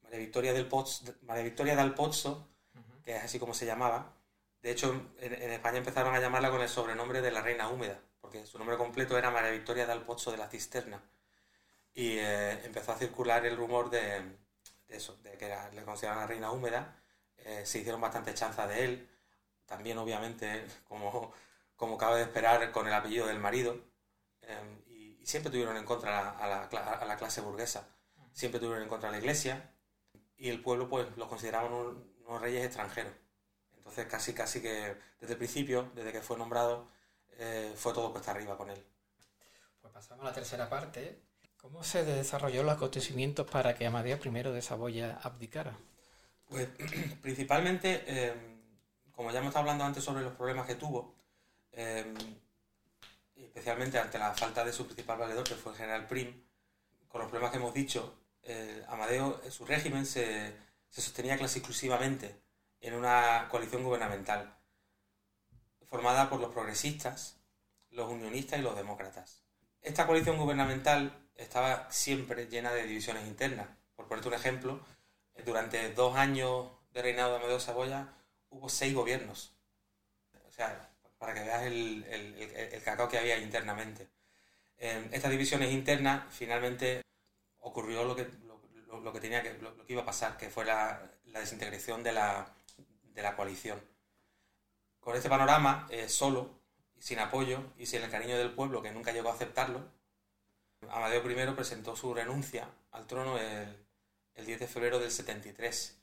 María 0.03 0.19
Victoria 0.19 0.53
del 0.53 0.67
Pozzo, 0.69 1.15
María 1.23 1.45
Victoria 1.45 1.77
del 1.77 1.95
Pozzo 1.95 2.51
que 3.05 3.17
es 3.17 3.25
así 3.25 3.39
como 3.39 3.55
se 3.55 3.67
llamaba. 3.67 4.15
De 4.63 4.71
hecho, 4.71 5.13
en, 5.19 5.33
España 5.53 5.79
empezaron 5.79 6.15
a 6.15 6.21
llamarla 6.21 6.51
con 6.51 6.61
el 6.61 6.69
sobrenombre 6.69 7.23
de 7.23 7.31
la 7.31 7.43
Reina 7.43 7.69
Húmeda, 7.69 8.01
porque 8.21 8.47
su 8.47 8.59
nombre 8.59 8.77
completo 8.77 9.17
era 9.17 9.31
María 9.31 9.51
Victoria 9.51 9.87
del 9.87 10.03
Pozzo 10.03 10.31
de 10.31 10.37
la 10.37 10.49
Cisterna. 10.49 11.03
Y 11.95 12.19
eh, 12.19 12.65
empezó 12.65 12.93
a 12.93 12.99
circular 12.99 13.45
el 13.47 13.57
rumor 13.57 13.91
de, 13.91 14.37
eso, 14.89 15.17
de 15.23 15.33
que 15.33 15.55
le 15.73 15.83
consideraban 15.83 16.23
la 16.23 16.27
Reina 16.27 16.53
Húmeda. 16.53 17.00
Eh, 17.45 17.63
se 17.65 17.81
hicieron 17.81 18.01
bastante 18.01 18.35
chanzas 18.35 18.69
de 18.69 18.85
él, 18.85 19.09
también 19.67 19.99
obviamente, 19.99 20.67
como, 20.89 21.33
como 21.77 21.99
cabe 21.99 22.19
de 22.19 22.25
esperar, 22.25 22.71
con 22.73 22.87
el 22.87 22.95
apellido 22.95 23.27
del 23.27 23.39
marido. 23.39 23.77
Eh, 24.43 25.19
y, 25.21 25.27
siempre 25.27 25.51
tuvieron 25.53 25.77
en 25.77 25.85
contra 25.85 26.31
a 26.31 26.47
la, 26.49 26.63
a 26.65 27.05
la 27.05 27.17
clase 27.17 27.41
burguesa. 27.41 27.87
siempre 28.33 28.59
tuvieron 28.59 28.83
en 28.83 28.89
contra 28.89 29.11
de 29.11 29.17
la 29.17 29.19
iglesia 29.19 29.71
y 30.41 30.49
el 30.49 30.63
pueblo 30.63 30.89
pues 30.89 31.07
los 31.17 31.29
consideraban 31.29 31.73
unos 31.73 32.41
reyes 32.41 32.65
extranjeros. 32.65 33.13
Entonces 33.77 34.07
casi 34.07 34.33
casi 34.33 34.63
que 34.63 34.97
desde 35.21 35.35
el 35.35 35.39
principio, 35.39 35.91
desde 35.95 36.13
que 36.13 36.23
fue 36.23 36.39
nombrado, 36.39 36.89
eh, 37.39 37.73
fue 37.77 37.93
todo 37.93 38.11
cuesta 38.11 38.31
arriba 38.31 38.57
con 38.57 38.71
él. 38.71 38.83
Pues 39.81 39.93
pasamos 39.93 40.25
a 40.25 40.29
la 40.29 40.35
tercera 40.35 40.69
parte. 40.69 41.21
¿Cómo 41.59 41.85
se 41.85 42.05
desarrolló 42.05 42.63
los 42.63 42.75
acontecimientos 42.75 43.49
para 43.51 43.75
que 43.75 43.87
Amadeo 43.87 44.19
I 44.25 44.31
de 44.31 44.63
Saboya 44.63 45.19
abdicara? 45.23 45.77
Pues 46.51 46.69
principalmente, 47.23 48.05
eh, 48.07 48.35
como 49.13 49.31
ya 49.31 49.39
hemos 49.39 49.49
estado 49.49 49.63
hablando 49.63 49.85
antes 49.85 50.05
sobre 50.05 50.23
los 50.23 50.35
problemas 50.35 50.67
que 50.67 50.75
tuvo, 50.75 51.15
eh, 51.73 52.13
especialmente 53.37 53.99
ante 53.99 54.19
la 54.19 54.35
falta 54.35 54.65
de 54.65 54.73
su 54.73 54.85
principal 54.85 55.19
valedor, 55.19 55.45
que 55.45 55.55
fue 55.55 55.73
el 55.73 55.79
general 55.79 56.07
Prim, 56.07 56.43
con 57.09 57.21
los 57.23 57.31
problemas 57.31 57.53
que 57.53 57.59
hemos 57.59 57.73
dicho, 57.73 58.17
Amadeo, 58.89 59.41
su 59.49 59.65
régimen 59.65 60.05
se, 60.05 60.53
se 60.89 61.01
sostenía 61.01 61.39
casi 61.39 61.61
exclusivamente 61.61 62.41
en 62.81 62.95
una 62.95 63.47
coalición 63.49 63.85
gubernamental 63.85 64.57
formada 65.91 66.31
por 66.31 66.41
los 66.41 66.53
progresistas, 66.53 67.37
los 67.91 68.11
unionistas 68.11 68.59
y 68.59 68.63
los 68.63 68.77
demócratas. 68.77 69.43
Esta 69.83 70.07
coalición 70.07 70.39
gubernamental 70.39 71.29
estaba 71.35 71.91
siempre 71.91 72.47
llena 72.47 72.73
de 72.73 72.85
divisiones 72.85 73.27
internas. 73.27 73.69
Por 73.97 74.07
ponerte 74.07 74.29
un 74.29 74.35
ejemplo, 74.35 74.81
durante 75.45 75.93
dos 75.93 76.17
años 76.17 76.69
de 76.93 77.03
reinado 77.03 77.31
de 77.31 77.37
Amadeo 77.37 77.61
Saboya 77.61 78.09
hubo 78.51 78.69
seis 78.69 78.95
gobiernos. 78.95 79.53
O 80.49 80.53
sea, 80.53 80.91
para 81.19 81.35
que 81.35 81.41
veas 81.41 81.63
el, 81.65 82.05
el, 82.05 82.83
cacao 82.83 83.09
que 83.09 83.19
había 83.19 83.39
internamente. 83.39 84.09
En 84.79 85.13
estas 85.13 85.31
divisiones 85.31 85.73
internas, 85.73 86.25
finalmente 86.31 87.03
ocurrió 87.59 88.05
lo 88.05 88.17
que, 88.17 88.27
lo, 88.87 89.13
que 89.13 89.21
tenía 89.21 89.43
que, 89.43 89.53
lo, 89.55 89.85
que 89.87 89.93
iba 89.93 90.03
a 90.03 90.07
pasar, 90.07 90.37
que 90.37 90.49
fue 90.49 90.65
la, 90.65 91.11
la 91.27 91.41
desintegración 91.41 92.03
de 92.03 92.13
la, 92.13 92.55
de 93.03 93.23
la 93.23 93.37
coalición. 93.37 93.81
Con 94.99 95.15
este 95.17 95.29
panorama, 95.29 95.87
eh, 95.91 96.09
solo, 96.09 96.61
sin 96.99 97.19
apoyo 97.19 97.63
y 97.79 97.87
sin 97.87 98.03
el 98.03 98.11
cariño 98.11 98.37
del 98.37 98.55
pueblo 98.55 98.83
que 98.83 98.91
nunca 98.91 99.13
llegó 99.13 99.31
a 99.31 99.35
aceptarlo, 99.35 99.91
Amadeo 100.89 101.31
I 101.31 101.55
presentó 101.55 101.95
su 101.95 102.15
renuncia 102.15 102.69
al 102.93 103.07
trono 103.07 103.39
el, 103.39 103.90
10 104.47 104.61
de 104.61 104.67
febrero 104.67 104.99
del 104.99 105.11
73. 105.11 105.97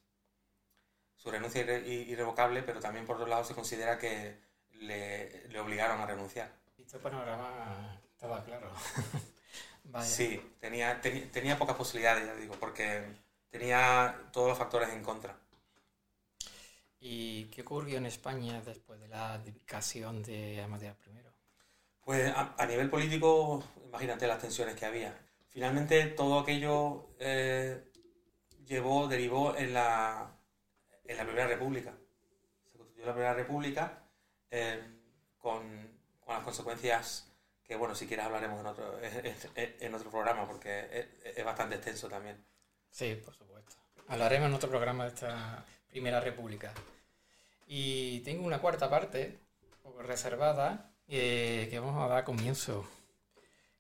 Su 1.16 1.32
renuncia 1.32 1.62
irrevocable, 1.62 2.64
pero 2.64 2.80
también 2.80 3.06
por 3.06 3.16
otro 3.16 3.28
lado 3.28 3.44
se 3.44 3.56
considera 3.56 3.98
que 3.98 4.40
le, 4.80 5.60
obligaron 5.60 6.00
a 6.00 6.06
renunciar. 6.06 6.52
Este 6.78 7.00
panorama 7.00 8.00
estaba 8.14 8.44
claro. 8.44 8.72
Sí, 10.04 10.56
tenía, 10.60 11.00
tenía 11.00 11.58
pocas 11.58 11.78
posibilidades, 11.78 12.26
ya 12.26 12.36
digo, 12.36 12.56
porque 12.60 13.06
tenía 13.50 14.30
todos 14.34 14.50
los 14.50 14.58
factores 14.58 14.90
en 14.90 15.02
contra. 15.02 15.40
¿Y 17.00 17.46
qué 17.46 17.62
ocurrió 17.62 17.98
en 17.98 18.06
España 18.06 18.62
después 18.66 19.00
de 19.00 19.08
la 19.08 19.38
dedicación 19.38 20.24
de 20.24 20.62
Amadeo 20.62 20.96
I? 21.06 21.28
Pues 22.02 22.34
a, 22.36 22.66
nivel 22.66 22.90
político, 22.90 23.64
imagínate 23.86 24.28
las 24.28 24.40
tensiones 24.40 24.76
que 24.76 24.86
había. 24.86 25.18
Finalmente 25.50 26.06
todo 26.08 26.40
aquello 26.40 27.10
eh, 27.20 27.92
llevó, 28.68 29.08
derivó 29.08 29.56
en 29.56 29.74
la, 29.74 30.32
en 31.06 31.18
la 31.18 31.24
Primera 31.24 31.48
República. 31.48 31.94
Se 32.72 32.78
constituyó 32.78 33.08
la 33.08 33.14
Primera 33.14 33.34
República 33.34 34.04
eh, 34.52 34.82
con, 35.38 35.98
las 36.28 36.44
consecuencias 36.44 37.32
que, 37.64 37.76
bueno, 37.76 37.96
si 37.96 38.08
quieres 38.08 38.26
hablaremos 38.26 38.60
en 38.60 38.66
otro, 38.66 39.00
en, 39.56 39.96
otro 39.96 40.10
programa 40.10 40.46
porque 40.46 41.08
es, 41.24 41.38
es 41.38 41.46
bastante 41.46 41.76
extenso 41.76 42.08
también. 42.08 42.44
Sí, 42.90 43.16
por 43.16 43.34
supuesto. 43.34 43.76
Hablaremos 44.08 44.50
en 44.50 44.56
otro 44.56 44.70
programa 44.70 45.04
de 45.04 45.10
esta 45.10 45.66
Primera 45.90 46.20
República. 46.20 46.74
Y 47.68 48.22
tengo 48.22 48.46
una 48.46 48.60
cuarta 48.60 48.90
parte, 48.90 49.40
reservada, 50.00 50.92
eh, 51.08 51.68
que 51.70 51.80
vamos 51.80 52.04
a 52.04 52.08
dar 52.08 52.24
comienzo. 52.24 52.88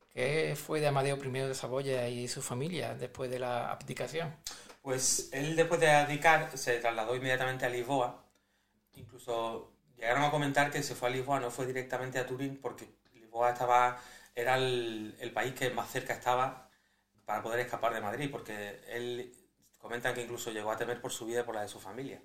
¿Qué 0.10 0.56
fue 0.56 0.79
de 0.79 0.88
Amadeo 0.88 1.17
I 1.17 1.29
de 1.29 1.53
Saboya 1.53 2.10
y 2.10 2.27
su 2.27 2.41
familia 2.41 2.96
después 2.96 3.29
de 3.29 3.39
la 3.39 3.72
abdicación? 3.72 4.36
Pues 4.88 5.27
él 5.34 5.58
después 5.58 5.82
de 5.82 5.89
abdicar 5.89 6.58
se 6.58 6.79
trasladó 6.79 7.13
inmediatamente 7.13 7.65
a 7.65 7.70
Lisboa. 7.70 8.24
Incluso 8.94 9.74
llegaron 9.98 10.24
a 10.24 10.32
comentar 10.32 10.72
que 10.72 10.82
se 10.82 10.96
fue 10.96 11.10
a 11.10 11.12
Lisboa, 11.12 11.41
no 11.41 11.51
fue 11.51 11.65
directamente 11.65 12.20
a 12.20 12.25
Turín, 12.25 12.58
porque 12.62 12.88
Lisboa 13.13 13.50
estaba, 13.51 14.01
era 14.34 14.56
el, 14.56 15.32
país 15.34 15.53
que 15.56 15.72
más 15.72 15.91
cerca 15.91 16.13
estaba 16.13 16.70
para 17.25 17.41
poder 17.41 17.60
escapar 17.60 17.94
de 17.94 18.00
Madrid, 18.00 18.29
porque 18.32 18.79
él 18.88 19.36
comentan 19.77 20.13
que 20.13 20.22
incluso 20.22 20.51
llegó 20.51 20.72
a 20.72 20.77
temer 20.77 21.01
por 21.01 21.12
su 21.12 21.25
vida 21.25 21.41
y 21.41 21.44
por 21.44 21.56
la 21.56 21.63
de 21.63 21.67
su 21.67 21.82
familia. 21.82 22.22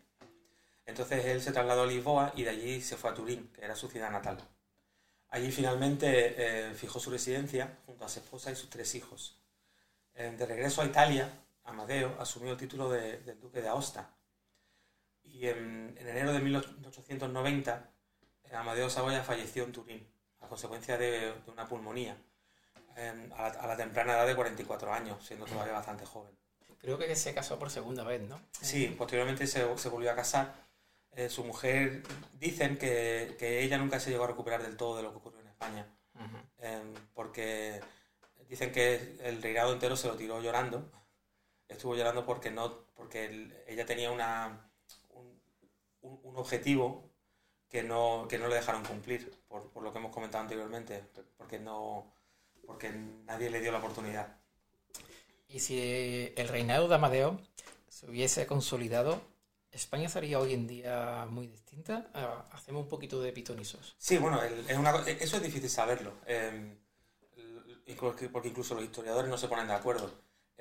Entonces 0.87 1.25
él 1.25 1.43
se 1.43 1.51
trasladó 1.51 1.83
a 1.83 1.87
Lisboa 1.87 2.33
y 2.37 2.45
de 2.45 2.51
allí 2.51 2.81
se 2.81 2.97
fue 2.97 3.11
a 3.11 3.15
Turín, 3.15 3.51
que 3.53 3.65
era 3.65 3.75
su 3.75 3.89
ciudad 3.89 4.13
natal. 4.13 4.39
Allí 5.31 5.51
finalmente 5.51 6.37
eh, 6.69 6.75
fijó 6.75 7.01
su 7.01 7.11
residencia 7.11 7.81
junto 7.87 8.05
a 8.05 8.09
su 8.09 8.21
esposa 8.21 8.53
y 8.53 8.55
sus 8.55 8.71
tres 8.71 8.95
hijos. 8.95 9.37
Eh, 10.15 10.33
de 10.39 10.47
regreso 10.47 10.81
a 10.81 10.85
Italia, 10.85 11.29
Amadeo 11.65 12.17
asumió 12.19 12.53
el 12.53 12.59
título 12.59 12.91
de, 12.91 13.19
duque 13.35 13.61
de 13.61 13.69
Aosta. 13.69 14.15
Y 15.23 15.47
en, 15.47 15.97
enero 15.99 16.33
de 16.33 16.41
1890, 16.41 17.91
eh, 18.45 18.55
Amadeo 18.55 18.91
Saboya 18.91 19.23
falleció 19.23 19.65
en 19.65 19.73
Turín 19.73 20.13
a 20.41 20.49
consecuencia 20.49 20.99
de, 20.99 21.33
una 21.47 21.69
pulmonía, 21.69 22.17
a 23.37 23.67
la, 23.67 23.77
temprana 23.77 24.15
edad 24.15 24.27
de 24.27 24.35
44 24.35 24.93
años, 24.93 25.25
siendo 25.25 25.47
todavía 25.47 25.73
bastante 25.73 26.05
joven. 26.05 26.37
Creo 26.79 26.99
que 26.99 27.15
se 27.15 27.33
casó 27.33 27.59
por 27.59 27.71
segunda 27.71 28.03
vez, 28.03 28.21
¿no? 28.29 28.41
Sí, 28.61 28.89
posteriormente 28.99 29.47
se, 29.47 29.79
se 29.79 29.89
volvió 29.89 30.11
a 30.11 30.17
casar 30.17 30.53
eh, 31.15 31.29
su 31.29 31.45
mujer, 31.45 32.03
dicen 32.41 32.79
que, 32.79 33.37
ella 33.63 33.77
nunca 33.77 34.01
se 34.01 34.11
llegó 34.11 34.25
a 34.25 34.29
recuperar 34.29 34.63
del 34.63 34.79
todo 34.79 34.97
de 34.97 35.03
lo 35.03 35.11
que 35.11 35.19
ocurrió 35.19 35.41
en 35.41 35.49
España, 35.49 35.87
em, 36.59 36.95
porque 37.13 37.81
dicen 38.49 38.73
que 38.73 39.19
el 39.23 39.43
reinado 39.43 39.75
entero 39.75 39.95
se 39.95 40.09
lo 40.09 40.17
tiró 40.17 40.41
llorando, 40.41 40.91
estuvo 41.73 41.97
llorando 41.97 42.25
porque, 42.25 42.51
no, 42.51 42.87
porque 42.95 43.51
ella 43.67 43.87
tenía 43.87 44.11
una, 44.11 44.71
un, 46.01 46.37
objetivo 46.37 47.11
que 47.69 47.83
no, 47.83 48.27
que 48.29 48.39
no 48.39 48.49
le 48.49 48.57
dejaron 48.57 48.85
cumplir, 48.85 49.31
por, 49.49 49.71
por, 49.71 49.83
lo 49.83 49.93
que 49.93 49.99
hemos 49.99 50.13
comentado 50.13 50.43
anteriormente, 50.43 51.05
porque, 51.37 51.59
no, 51.59 52.13
porque 52.67 52.91
nadie 52.91 53.51
le 53.51 53.61
dio 53.61 53.73
la 53.73 53.79
oportunidad. 53.79 54.37
Y 55.49 55.61
si 55.61 56.33
el 56.37 56.49
reinado 56.49 56.89
de 56.89 56.95
Amadeo 56.95 57.41
se 57.89 58.09
hubiese 58.09 58.47
consolidado, 58.47 59.21
¿España 59.73 60.09
sería 60.09 60.39
hoy 60.39 60.53
en 60.53 60.67
día 60.67 61.27
muy 61.31 61.47
distinta? 61.47 62.07
Ah, 62.13 62.45
hacemos 62.53 62.83
un 62.83 62.89
poquito 62.89 63.23
de 63.23 63.33
pitonisos. 63.33 63.97
Sí, 63.99 64.19
bueno, 64.19 64.39
eso 64.43 65.37
es 65.37 65.43
difícil 65.43 65.71
saberlo, 65.71 66.13
em, 66.27 66.77
porque 68.31 68.49
incluso 68.49 68.75
los 68.75 68.85
historiadores 68.85 69.31
no 69.31 69.39
se 69.39 69.49
ponen 69.49 69.67
de 69.67 69.73
acuerdo. 69.73 70.13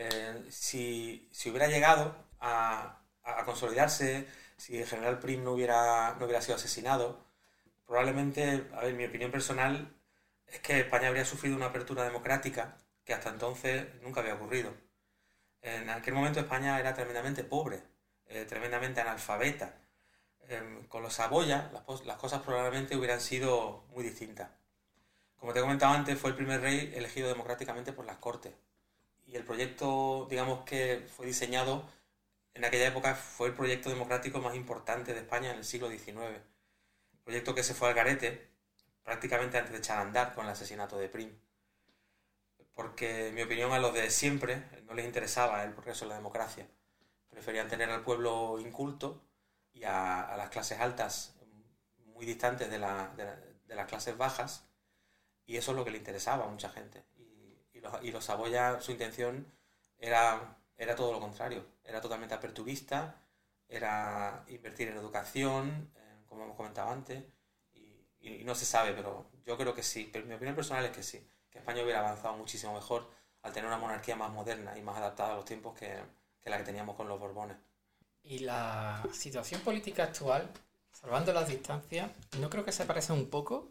Eh, 0.04 0.46
si, 0.50 1.30
hubiera 1.46 1.68
llegado 1.68 2.16
a, 2.40 3.04
consolidarse, 3.46 4.28
si 4.58 4.78
el 4.80 4.88
general 4.88 5.20
Prim 5.20 5.44
no 5.44 5.52
hubiera, 5.52 6.18
sido 6.42 6.56
asesinado, 6.56 7.24
probablemente, 7.86 8.68
a 8.74 8.82
ver, 8.82 8.96
mi 8.96 9.06
opinión 9.06 9.32
personal 9.32 9.96
es 10.48 10.60
que 10.60 10.80
España 10.80 11.08
habría 11.08 11.26
sufrido 11.26 11.56
una 11.56 11.68
apertura 11.68 12.04
democrática 12.04 12.78
que 13.06 13.14
hasta 13.14 13.30
entonces 13.30 13.88
nunca 14.02 14.22
había 14.22 14.36
ocurrido. 14.36 14.74
En 15.62 15.90
aquel 15.90 16.16
momento 16.16 16.40
España 16.40 16.80
era 16.80 16.94
tremendamente 16.96 17.44
pobre 17.44 17.84
eh, 18.28 18.46
tremendamente 18.46 19.02
analfabeta. 19.02 19.76
Em, 20.48 20.88
con 20.88 21.04
los 21.04 21.14
Saboya 21.14 21.70
las, 21.74 22.18
cosas 22.18 22.42
probablemente 22.42 22.96
hubieran 22.98 23.22
sido 23.22 23.86
muy 23.94 24.04
distintas. 24.04 24.50
Como 25.38 25.54
te 25.54 25.60
he 25.60 25.62
comentado 25.62 25.94
antes, 25.94 26.18
fue 26.20 26.32
el 26.32 26.36
primer 26.36 26.62
rey 26.62 26.94
elegido 26.96 27.28
democráticamente 27.30 27.94
por 27.94 28.06
las 28.06 28.18
Cortes. 28.18 28.54
Y 29.32 29.38
el 29.38 29.46
proyecto, 29.46 30.28
digamos 30.30 30.64
que 30.66 31.08
fue 31.16 31.26
diseñado 31.26 31.90
en 32.54 32.66
aquella 32.66 32.88
época, 32.88 33.16
fue 33.16 33.48
el 33.48 33.54
proyecto 33.54 33.90
democrático 33.90 34.40
más 34.40 34.56
importante 34.56 35.14
de 35.14 35.22
España 35.22 35.52
en 35.52 35.58
el 35.58 35.66
siglo 35.66 35.90
XIX. 35.90 36.20
proyecto 37.24 37.56
que 37.56 37.64
se 37.64 37.74
fue 37.74 37.88
al 37.88 37.94
garete 37.94 38.50
prácticamente 39.04 39.58
antes 39.58 39.72
de 39.72 39.80
echar 39.80 39.98
a 39.98 40.02
andar 40.02 40.34
con 40.36 40.46
el 40.46 40.52
asesinato 40.52 40.98
de 40.98 41.10
Prim. 41.10 41.32
Porque, 42.74 43.30
en 43.30 43.36
mi 43.36 43.42
opinión, 43.42 43.72
a 43.72 43.80
los 43.80 43.94
de 43.94 44.10
siempre 44.12 44.64
no 44.86 44.94
les 44.94 45.06
interesaba 45.06 45.64
el 45.64 45.74
progreso 45.74 46.06
de 46.06 46.10
la 46.10 46.16
democracia 46.16 46.68
preferían 47.32 47.70
tener 47.70 47.90
al 47.90 48.04
pueblo 48.04 48.60
inculto 48.60 49.24
y 49.74 49.84
a, 49.86 50.36
las 50.38 50.50
clases 50.50 50.80
altas 50.80 51.34
muy 52.14 52.26
distantes 52.26 52.70
de, 52.70 52.78
las 52.78 53.88
clases 53.88 54.16
bajas, 54.18 54.66
y 55.48 55.58
eso 55.58 55.72
es 55.72 55.78
lo 55.78 55.84
que 55.84 55.92
le 55.92 55.98
interesaba 55.98 56.46
a 56.46 56.50
mucha 56.50 56.70
gente. 56.70 57.04
Y, 58.02 58.12
los, 58.12 58.22
y 58.22 58.26
Saboya, 58.26 58.80
su 58.80 58.92
intención 58.92 59.46
era, 59.98 60.58
era 60.78 60.96
todo 60.96 61.12
lo 61.14 61.20
contrario, 61.20 61.66
era 61.84 62.02
totalmente 62.02 62.36
aperturista, 62.36 63.16
era 63.68 64.44
invertir 64.48 64.90
en 64.90 64.98
educación, 64.98 65.92
eh, 65.96 66.24
como 66.28 66.44
hemos 66.44 66.56
comentado 66.56 66.92
antes, 66.92 67.24
y, 68.20 68.44
no 68.44 68.54
se 68.54 68.66
sabe, 68.66 68.94
pero 68.94 69.26
yo 69.46 69.58
creo 69.58 69.74
que 69.74 69.82
sí, 69.82 70.10
pero 70.12 70.26
mi 70.26 70.36
opinión 70.36 70.56
personal 70.56 70.86
es 70.86 70.92
que 70.92 71.04
sí, 71.04 71.26
que 71.50 71.60
España 71.60 71.84
hubiera 71.84 72.00
avanzado 72.00 72.36
muchísimo 72.36 72.74
mejor 72.74 73.10
al 73.42 73.52
tener 73.54 73.68
una 73.68 73.78
monarquía 73.78 74.16
más 74.16 74.32
moderna 74.32 74.78
y 74.78 74.82
más 74.82 74.98
adaptada 74.98 75.34
a 75.34 75.36
los 75.38 75.46
tiempos 75.46 75.78
que, 75.78 76.00
que 76.40 76.50
la 76.50 76.58
que 76.58 76.64
teníamos 76.64 76.96
con 76.96 77.08
los 77.08 77.20
Borbones. 77.20 77.58
Y 78.24 78.40
la 78.40 79.04
situación 79.12 79.62
política 79.62 80.04
actual, 80.04 80.50
salvando 80.92 81.34
las 81.34 81.48
distancias, 81.48 82.12
¿no 82.40 82.50
creo 82.50 82.64
que 82.64 82.72
se 82.72 82.86
parece 82.86 83.14
un 83.14 83.30
poco 83.30 83.70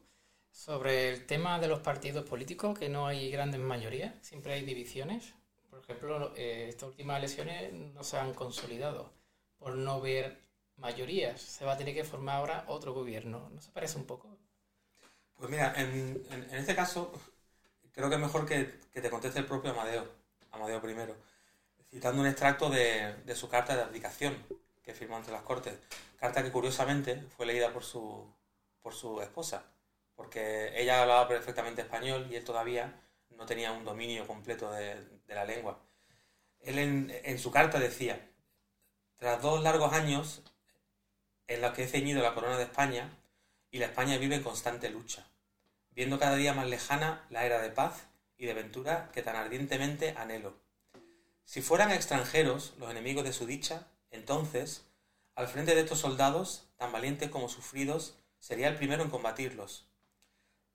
sobre 0.51 1.11
el 1.11 1.27
tema 1.27 1.59
de 1.59 1.69
los 1.69 1.81
partidos 1.81 2.29
políticos, 2.29 2.79
que 2.79 2.89
no 2.89 3.07
hay 3.07 3.31
grandes 3.31 3.61
mayorías, 3.61 4.15
siempre 4.21 4.55
hay 4.55 4.65
divisiones? 4.65 5.35
Por 5.71 5.81
ejemplo, 5.81 6.33
eh, 6.37 6.67
estas 6.69 6.89
últimas 6.89 7.19
elecciones 7.19 7.73
no 7.73 8.03
se 8.03 8.19
han 8.19 8.35
consolidado 8.35 9.13
por 9.59 9.77
no 9.77 10.01
ver 10.01 10.41
mayorías. 10.77 11.41
Se 11.41 11.65
va 11.65 11.73
a 11.73 11.77
tener 11.77 11.95
que 11.95 12.05
formar 12.05 12.37
ahora 12.37 12.65
otro 12.67 12.93
gobierno. 12.93 13.49
¿No 13.51 13.61
se 13.61 13.71
parece 13.71 13.99
un 13.99 14.07
poco? 14.07 14.37
Pues 15.37 15.49
mira, 15.51 15.73
en, 15.77 16.23
en, 16.31 16.55
este 16.55 16.75
caso, 16.75 17.13
creo 17.93 18.09
que 18.09 18.17
es 18.17 18.21
mejor 18.21 18.47
que, 18.47 18.81
que, 18.93 19.01
te 19.01 19.09
conteste 19.09 19.39
el 19.39 19.47
propio 19.47 19.71
Amadeo, 19.71 20.07
Amadeo 20.51 20.83
I, 20.87 21.15
citando 21.91 22.21
un 22.21 22.27
extracto 22.29 22.69
de, 22.69 23.15
de, 23.25 23.35
su 23.35 23.49
carta 23.49 23.75
de 23.75 23.83
abdicación 23.83 24.37
que 24.83 24.93
firmó 24.93 25.17
ante 25.17 25.33
las 25.33 25.43
Cortes. 25.43 25.79
Carta 26.19 26.43
que 26.43 26.53
curiosamente 26.53 27.23
fue 27.37 27.47
leída 27.47 27.73
por 27.73 27.85
su, 27.85 28.31
por 28.83 28.93
su 28.95 29.23
esposa, 29.23 29.65
porque 30.21 30.79
ella 30.79 31.01
hablaba 31.01 31.27
perfectamente 31.27 31.81
español 31.81 32.27
y 32.31 32.37
él 32.37 32.45
todavía 32.45 32.93
no 33.31 33.47
tenía 33.47 33.73
un 33.73 33.87
dominio 33.87 34.27
completo 34.27 34.71
de, 34.71 34.95
la 35.29 35.47
lengua. 35.47 35.81
Él 36.59 36.79
en, 36.79 37.11
en 37.25 37.39
su 37.39 37.51
carta 37.51 37.79
decía, 37.79 38.21
tras 39.17 39.41
dos 39.41 39.63
largos 39.63 39.95
años 39.95 40.43
en 41.47 41.63
los 41.63 41.73
que 41.73 41.85
he 41.85 41.89
ceñido 41.89 42.21
la 42.21 42.35
corona 42.35 42.59
de 42.59 42.65
España, 42.65 43.17
y 43.71 43.79
la 43.79 43.87
España 43.87 44.19
vive 44.19 44.35
en 44.35 44.43
constante 44.43 44.91
lucha, 44.91 45.27
viendo 45.89 46.19
cada 46.19 46.37
día 46.37 46.53
más 46.53 46.69
lejana 46.69 47.25
la 47.31 47.47
era 47.47 47.63
de 47.63 47.71
paz 47.71 48.07
y 48.37 48.45
de 48.45 48.53
ventura 48.53 49.09
que 49.15 49.23
tan 49.23 49.37
ardientemente 49.37 50.15
anhelo. 50.19 50.61
Si 51.45 51.63
fueran 51.63 51.93
extranjeros 51.93 52.75
los 52.79 52.91
enemigos 52.91 53.25
de 53.25 53.33
su 53.33 53.47
dicha, 53.47 53.87
entonces, 54.11 54.85
al 55.35 55.49
frente 55.49 55.75
de 55.75 55.81
estos 55.81 56.01
soldados, 56.01 56.69
tan 56.77 56.93
valientes 56.93 57.31
como 57.31 57.49
sufridos, 57.49 58.19
sería 58.39 58.69
el 58.69 58.77
primero 58.77 59.03
en 59.03 59.09
combatirlos. 59.09 59.90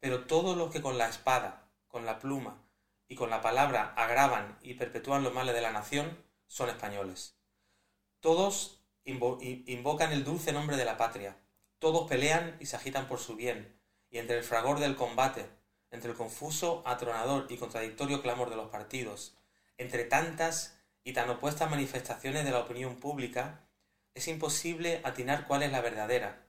Pero 0.05 0.25
todos 0.25 0.55
los 0.55 0.71
que 0.71 0.83
con 0.83 0.99
la 0.99 1.09
espada, 1.09 1.67
con 1.87 2.05
la 2.05 2.19
pluma 2.19 2.63
y 3.07 3.15
con 3.15 3.31
la 3.31 3.41
palabra 3.41 3.91
agravan 3.97 4.55
y 4.61 4.75
perpetúan 4.75 5.23
los 5.23 5.33
males 5.33 5.55
de 5.55 5.61
la 5.61 5.71
nación, 5.71 6.23
son 6.45 6.69
españoles. 6.69 7.39
Todos 8.19 8.83
invocan 9.03 10.11
el 10.11 10.23
dulce 10.23 10.53
nombre 10.53 10.77
de 10.77 10.85
la 10.85 10.97
patria, 10.97 11.35
todos 11.79 12.07
pelean 12.07 12.55
y 12.59 12.67
se 12.67 12.75
agitan 12.75 13.07
por 13.07 13.17
su 13.17 13.35
bien, 13.35 13.81
y 14.11 14.19
entre 14.19 14.37
el 14.37 14.43
fragor 14.43 14.79
del 14.79 14.95
combate, 14.95 15.49
entre 15.89 16.11
el 16.11 16.15
confuso, 16.15 16.83
atronador 16.85 17.47
y 17.49 17.57
contradictorio 17.57 18.21
clamor 18.21 18.51
de 18.51 18.57
los 18.57 18.69
partidos, 18.69 19.35
entre 19.79 20.03
tantas 20.03 20.79
y 21.03 21.13
tan 21.13 21.31
opuestas 21.31 21.71
manifestaciones 21.71 22.45
de 22.45 22.51
la 22.51 22.59
opinión 22.59 22.97
pública, 22.97 23.67
es 24.13 24.27
imposible 24.27 25.01
atinar 25.03 25.47
cuál 25.47 25.63
es 25.63 25.71
la 25.71 25.81
verdadera, 25.81 26.44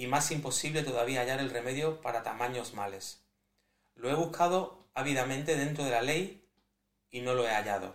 y 0.00 0.06
más 0.06 0.30
imposible 0.30 0.82
todavía 0.82 1.20
hallar 1.20 1.40
el 1.40 1.50
remedio 1.50 2.00
para 2.00 2.22
tamaños 2.22 2.72
males. 2.72 3.20
Lo 3.96 4.08
he 4.08 4.14
buscado 4.14 4.88
ávidamente 4.94 5.58
dentro 5.58 5.84
de 5.84 5.90
la 5.90 6.00
ley 6.00 6.42
y 7.10 7.20
no 7.20 7.34
lo 7.34 7.46
he 7.46 7.50
hallado. 7.50 7.94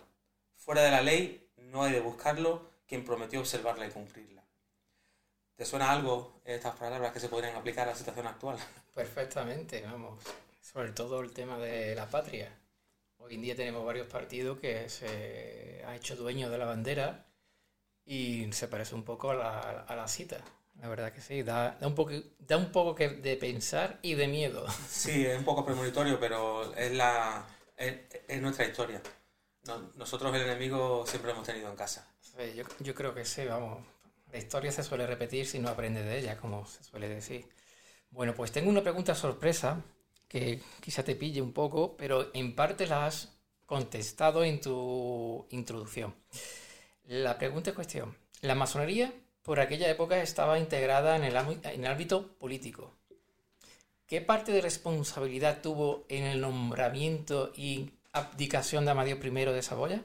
Fuera 0.55 0.83
de 0.83 0.91
la 0.91 1.01
ley 1.01 1.49
no 1.57 1.87
he 1.87 1.91
de 1.91 2.01
buscarlo 2.01 2.69
quien 2.85 3.03
prometió 3.03 3.39
observarla 3.39 3.87
y 3.87 3.89
cumplirla. 3.89 4.43
¿Te 5.55 5.65
suena 5.65 5.89
algo 5.91 6.41
estas 6.45 6.75
palabras 6.75 7.11
que 7.11 7.19
se 7.19 7.27
podrían 7.27 7.55
aplicar 7.55 7.87
a 7.87 7.91
la 7.93 7.97
situación 7.97 8.27
actual? 8.27 8.59
Perfectamente, 8.93 9.81
vamos. 9.81 10.23
Sobre 10.61 10.91
todo 10.91 11.21
el 11.21 11.33
tema 11.33 11.57
de 11.57 11.95
la 11.95 12.07
patria. 12.07 12.55
Hoy 13.17 13.33
en 13.33 13.41
día 13.41 13.55
tenemos 13.55 13.83
varios 13.83 14.05
partidos 14.05 14.59
que 14.59 14.89
se 14.89 15.83
ha 15.87 15.95
hecho 15.95 16.15
dueño 16.15 16.51
de 16.51 16.57
la 16.59 16.65
bandera 16.65 17.25
y 18.05 18.53
se 18.53 18.67
parece 18.67 18.93
un 18.93 19.01
poco 19.01 19.31
a 19.31 19.95
la 19.95 20.07
cita. 20.07 20.37
La 20.81 20.89
verdad 20.89 21.11
que 21.11 21.21
sí, 21.21 21.41
da, 21.41 21.77
da, 21.79 21.87
un 21.87 21.95
poco, 21.95 22.11
da 22.39 22.57
un 22.57 22.71
poco 22.71 22.93
que 22.93 23.09
de 23.09 23.37
pensar 23.37 23.99
y 24.01 24.15
de 24.15 24.27
miedo. 24.27 24.65
Sí, 24.89 25.25
es 25.25 25.37
un 25.37 25.45
poco 25.45 25.65
premonitorio, 25.65 26.19
pero 26.19 26.73
es, 26.75 26.91
la, 26.91 27.45
es, 27.77 27.95
es 28.27 28.41
nuestra 28.41 28.65
historia. 28.65 29.01
Nosotros 29.95 30.35
el 30.35 30.43
enemigo 30.43 31.05
siempre 31.07 31.29
lo 31.29 31.35
hemos 31.35 31.47
tenido 31.47 31.69
en 31.69 31.75
casa. 31.75 32.07
Sí, 32.19 32.53
yo, 32.55 32.65
yo 32.79 32.93
creo 32.93 33.15
que 33.15 33.25
sí, 33.25 33.45
vamos 33.45 33.79
la 34.35 34.39
historia 34.41 34.69
se 34.69 34.83
suele 34.83 35.07
repetir 35.07 35.47
si 35.47 35.59
no 35.59 35.69
aprende 35.69 36.03
de 36.03 36.19
ella, 36.19 36.35
como 36.35 36.65
se 36.65 36.83
suele 36.83 37.07
decir. 37.07 37.47
Bueno, 38.09 38.35
pues 38.35 38.51
tengo 38.51 38.69
una 38.69 38.83
pregunta 38.83 39.15
sorpresa 39.15 39.81
que 40.27 40.61
quizá 40.81 41.03
te 41.03 41.15
pille 41.15 41.41
un 41.41 41.53
poco, 41.53 41.95
pero 41.95 42.31
en 42.33 42.53
parte 42.53 42.85
la 42.85 43.05
has 43.05 43.33
contestado 43.65 44.43
en 44.43 44.59
tu 44.59 45.47
introducción. 45.51 46.13
La 47.05 47.37
pregunta 47.37 47.69
es 47.69 47.75
cuestión. 47.77 48.17
La 48.41 48.55
masonería 48.55 49.13
por 49.45 49.59
aquella 49.59 49.87
época 49.89 50.21
estaba 50.21 50.57
integrada 50.57 51.15
en 51.15 51.23
el, 51.23 51.35
en 51.37 51.85
el 51.85 51.85
ámbito 51.85 52.35
político. 52.39 52.95
¿Qué 54.07 54.19
parte 54.19 54.51
de 54.51 54.59
responsabilidad 54.59 55.61
tuvo 55.61 56.05
en 56.09 56.25
el 56.25 56.41
nombramiento 56.41 57.51
y 57.55 57.91
abdicación 58.11 58.85
de 58.85 58.91
Amadeo 58.91 59.17
I 59.17 59.45
de 59.53 59.61
Saboya? 59.61 60.03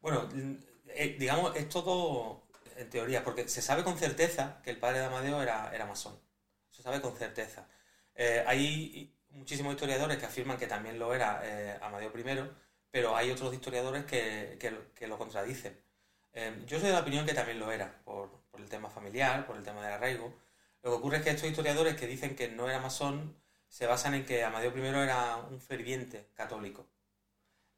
Bueno, 0.00 0.28
eh, 0.88 1.16
digamos, 1.18 1.54
es 1.56 1.68
todo 1.68 2.42
en 2.76 2.88
teoría, 2.88 3.22
porque 3.22 3.48
se 3.48 3.60
sabe 3.60 3.84
con 3.84 3.98
certeza 3.98 4.60
que 4.64 4.70
el 4.70 4.78
padre 4.78 5.00
de 5.00 5.04
Amadeo 5.06 5.42
era, 5.42 5.70
era 5.74 5.84
masón. 5.84 6.18
Se 6.70 6.82
sabe 6.82 7.02
con 7.02 7.14
certeza. 7.14 7.68
Eh, 8.14 8.42
hay 8.46 9.14
muchísimos 9.30 9.74
historiadores 9.74 10.16
que 10.16 10.26
afirman 10.26 10.56
que 10.56 10.66
también 10.66 10.98
lo 10.98 11.14
era 11.14 11.42
eh, 11.44 11.78
Amadeo 11.82 12.12
I, 12.16 12.50
pero 12.90 13.14
hay 13.14 13.30
otros 13.30 13.52
historiadores 13.52 14.06
que, 14.06 14.58
que, 14.58 15.06
lo 15.06 15.18
contradicen. 15.18 15.78
Eh, 16.32 16.64
yo 16.66 16.78
soy 16.78 16.88
de 16.88 16.94
la 16.94 17.00
opinión 17.00 17.26
que 17.26 17.34
también 17.34 17.58
lo 17.58 17.70
era, 17.70 18.00
por, 18.04 18.39
por, 18.60 18.64
el 18.64 18.68
tema 18.68 18.90
familiar, 18.90 19.46
por 19.46 19.56
el 19.56 19.64
tema 19.64 19.82
del 19.82 19.94
arraigo. 19.94 20.34
Lo 20.82 20.90
que 20.90 20.96
ocurre 20.96 21.16
es 21.18 21.22
que 21.22 21.30
estos 21.30 21.48
historiadores 21.48 21.96
que 21.96 22.06
dicen 22.06 22.36
que 22.36 22.48
no 22.48 22.68
era 22.68 22.78
masón 22.78 23.36
se 23.68 23.86
basan 23.86 24.14
en 24.14 24.24
que 24.24 24.44
Amadeo 24.44 24.76
I 24.76 24.86
era 24.86 25.36
un 25.36 25.60
ferviente 25.60 26.28
católico. 26.34 26.86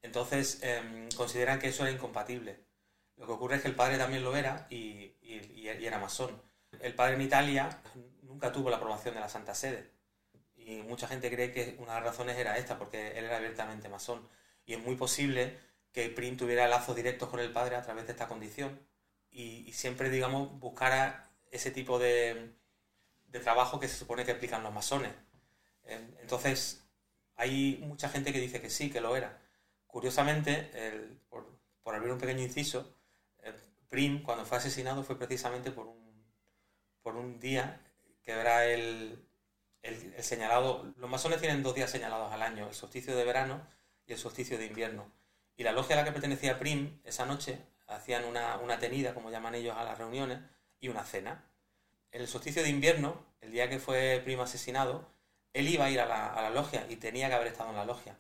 Entonces 0.03 0.59
em, 0.63 1.09
consideran 1.11 1.59
que 1.59 1.69
eso 1.69 1.85
era 1.85 1.93
incompatible. 1.93 2.59
Lo 3.17 3.27
que 3.27 3.33
ocurre 3.33 3.57
es 3.57 3.63
que 3.63 3.69
el 3.69 3.75
padre 3.75 3.99
también 3.99 4.25
lo 4.25 4.35
era 4.37 4.67
y, 4.71 5.15
era 5.23 5.99
masón. 5.99 6.41
El 6.81 6.95
padre 6.95 7.15
en 7.15 7.23
Italia 7.23 7.83
nunca 8.23 8.51
tuvo 8.51 8.71
la 8.71 8.77
aprobación 8.77 9.15
de 9.15 9.21
la 9.21 9.29
Santa 9.29 9.55
Sede. 9.55 9.91
Y 10.57 10.83
mucha 10.83 11.07
gente 11.07 11.31
cree 11.31 11.53
que 11.53 11.77
una 11.79 11.95
de 11.95 12.01
las 12.01 12.11
razones 12.11 12.37
era 12.39 12.57
esta, 12.57 12.79
porque 12.79 13.19
él 13.19 13.25
era 13.25 13.37
abiertamente 13.37 13.89
masón. 13.89 14.27
Y 14.65 14.75
es 14.75 14.81
muy 14.81 14.97
posible 14.97 15.59
que 15.93 16.09
Prim 16.09 16.37
tuviera 16.37 16.69
lazos 16.69 16.97
directos 16.97 17.29
con 17.29 17.41
el 17.41 17.53
padre 17.53 17.77
a 17.77 17.83
través 17.83 18.07
de 18.07 18.13
esta 18.13 18.29
condición. 18.29 18.81
Y, 19.33 19.73
siempre, 19.73 20.11
digamos, 20.11 20.59
buscara 20.61 21.31
ese 21.51 21.71
tipo 21.71 21.99
de, 21.99 22.53
trabajo 23.43 23.81
que 23.81 23.89
se 23.89 23.97
supone 23.97 24.25
que 24.25 24.33
explican 24.33 24.63
los 24.63 24.73
masones. 24.73 25.13
Entonces, 26.21 26.85
hay 27.37 27.83
mucha 27.83 28.09
gente 28.09 28.33
que 28.33 28.41
dice 28.41 28.61
que 28.61 28.71
sí, 28.71 28.91
que 28.91 29.01
lo 29.01 29.17
era. 29.17 29.41
Curiosamente, 29.87 30.71
por, 31.29 31.47
por 31.83 31.95
abrir 31.95 32.13
un 32.13 32.19
pequeño 32.19 32.43
inciso, 32.43 32.95
Prim, 33.93 34.23
cuando 34.23 34.47
fue 34.47 34.57
asesinado, 34.57 35.05
fue 35.05 35.19
precisamente 35.19 35.71
por 35.71 35.87
un, 35.87 36.25
por 37.03 37.15
un 37.15 37.39
día 37.39 37.79
que 38.23 38.33
era 38.33 38.65
el, 38.65 39.23
el, 39.83 40.23
señalado. 40.23 40.95
Los 40.97 41.11
masones 41.11 41.41
tienen 41.41 41.63
dos 41.63 41.75
días 41.75 41.91
señalados 41.91 42.33
al 42.33 42.41
año, 42.41 42.69
el 42.69 42.75
solsticio 42.75 43.15
de 43.15 43.25
verano 43.25 43.61
y 44.07 44.13
el 44.13 44.19
solsticio 44.19 44.57
de 44.57 44.65
invierno. 44.65 45.13
Y 45.57 45.63
la 45.63 45.73
logia 45.73 45.95
a 45.95 45.99
la 45.99 46.05
que 46.07 46.13
pertenecía 46.13 46.59
Prim, 46.59 47.01
esa 47.05 47.27
noche, 47.27 47.59
hacían 47.95 48.25
una, 48.25 48.59
una 48.59 48.79
tenida, 48.79 49.15
como 49.15 49.31
llaman 49.31 49.55
ellos 49.55 49.77
a 49.77 49.85
las 49.85 49.99
reuniones, 49.99 50.39
y 50.81 50.89
una 50.89 51.05
cena. 51.05 51.45
En 52.11 52.23
el 52.23 52.29
solsticio 52.29 52.63
de 52.63 52.69
invierno, 52.69 53.25
el 53.41 53.53
día 53.53 53.69
que 53.69 53.79
fue 53.79 54.21
Prim 54.25 54.41
asesinado, 54.41 55.09
él 55.53 55.69
iba 55.69 55.87
a 55.87 55.91
ir 55.91 56.01
a 56.01 56.07
la, 56.07 56.33
a 56.33 56.43
la 56.43 56.51
logia 56.51 56.87
y 56.89 56.97
tenía 56.97 57.29
que 57.29 57.35
haber 57.35 57.49
estado 57.49 57.71
en 57.71 57.77
la 57.77 57.85
logia. 57.85 58.17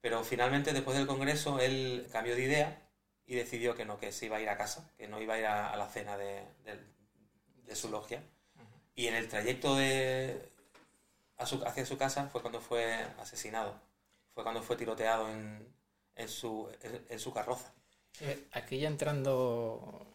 Pero 0.00 0.24
finalmente, 0.24 0.72
después 0.72 0.96
del 0.96 1.06
congreso, 1.06 1.60
él 1.60 2.08
cambió 2.10 2.34
de 2.34 2.42
idea 2.42 2.82
y 3.30 3.34
decidió 3.36 3.76
que 3.76 3.84
no, 3.84 3.98
que 3.98 4.10
se 4.10 4.26
iba 4.26 4.38
a 4.38 4.40
ir 4.40 4.48
a 4.48 4.56
casa, 4.56 4.90
que 4.96 5.06
no 5.06 5.20
iba 5.20 5.34
a 5.34 5.38
ir 5.38 5.46
a, 5.46 5.76
la 5.76 5.88
cena 5.88 6.16
de, 6.16 6.44
su 7.74 7.88
logia. 7.88 8.22
Y 8.96 9.06
en 9.06 9.14
el 9.14 9.28
trayecto 9.28 9.76
de, 9.76 10.50
hacia 11.38 11.86
su 11.86 11.96
casa 11.96 12.26
fue 12.26 12.40
cuando 12.40 12.60
fue 12.60 12.92
asesinado, 13.20 13.80
fue 14.34 14.42
cuando 14.42 14.62
fue 14.62 14.76
tiroteado 14.76 15.30
en, 15.30 15.64
en, 16.16 16.28
su, 16.28 16.68
en, 17.08 17.20
su 17.20 17.32
carroza. 17.32 17.72
Aquí 18.52 18.78
ya 18.78 18.88
entrando 18.88 20.12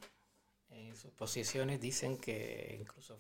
en 0.69 0.95
sus 0.95 1.11
posiciones 1.11 1.81
dicen 1.81 2.17
que 2.17 2.77
incluso 2.79 3.19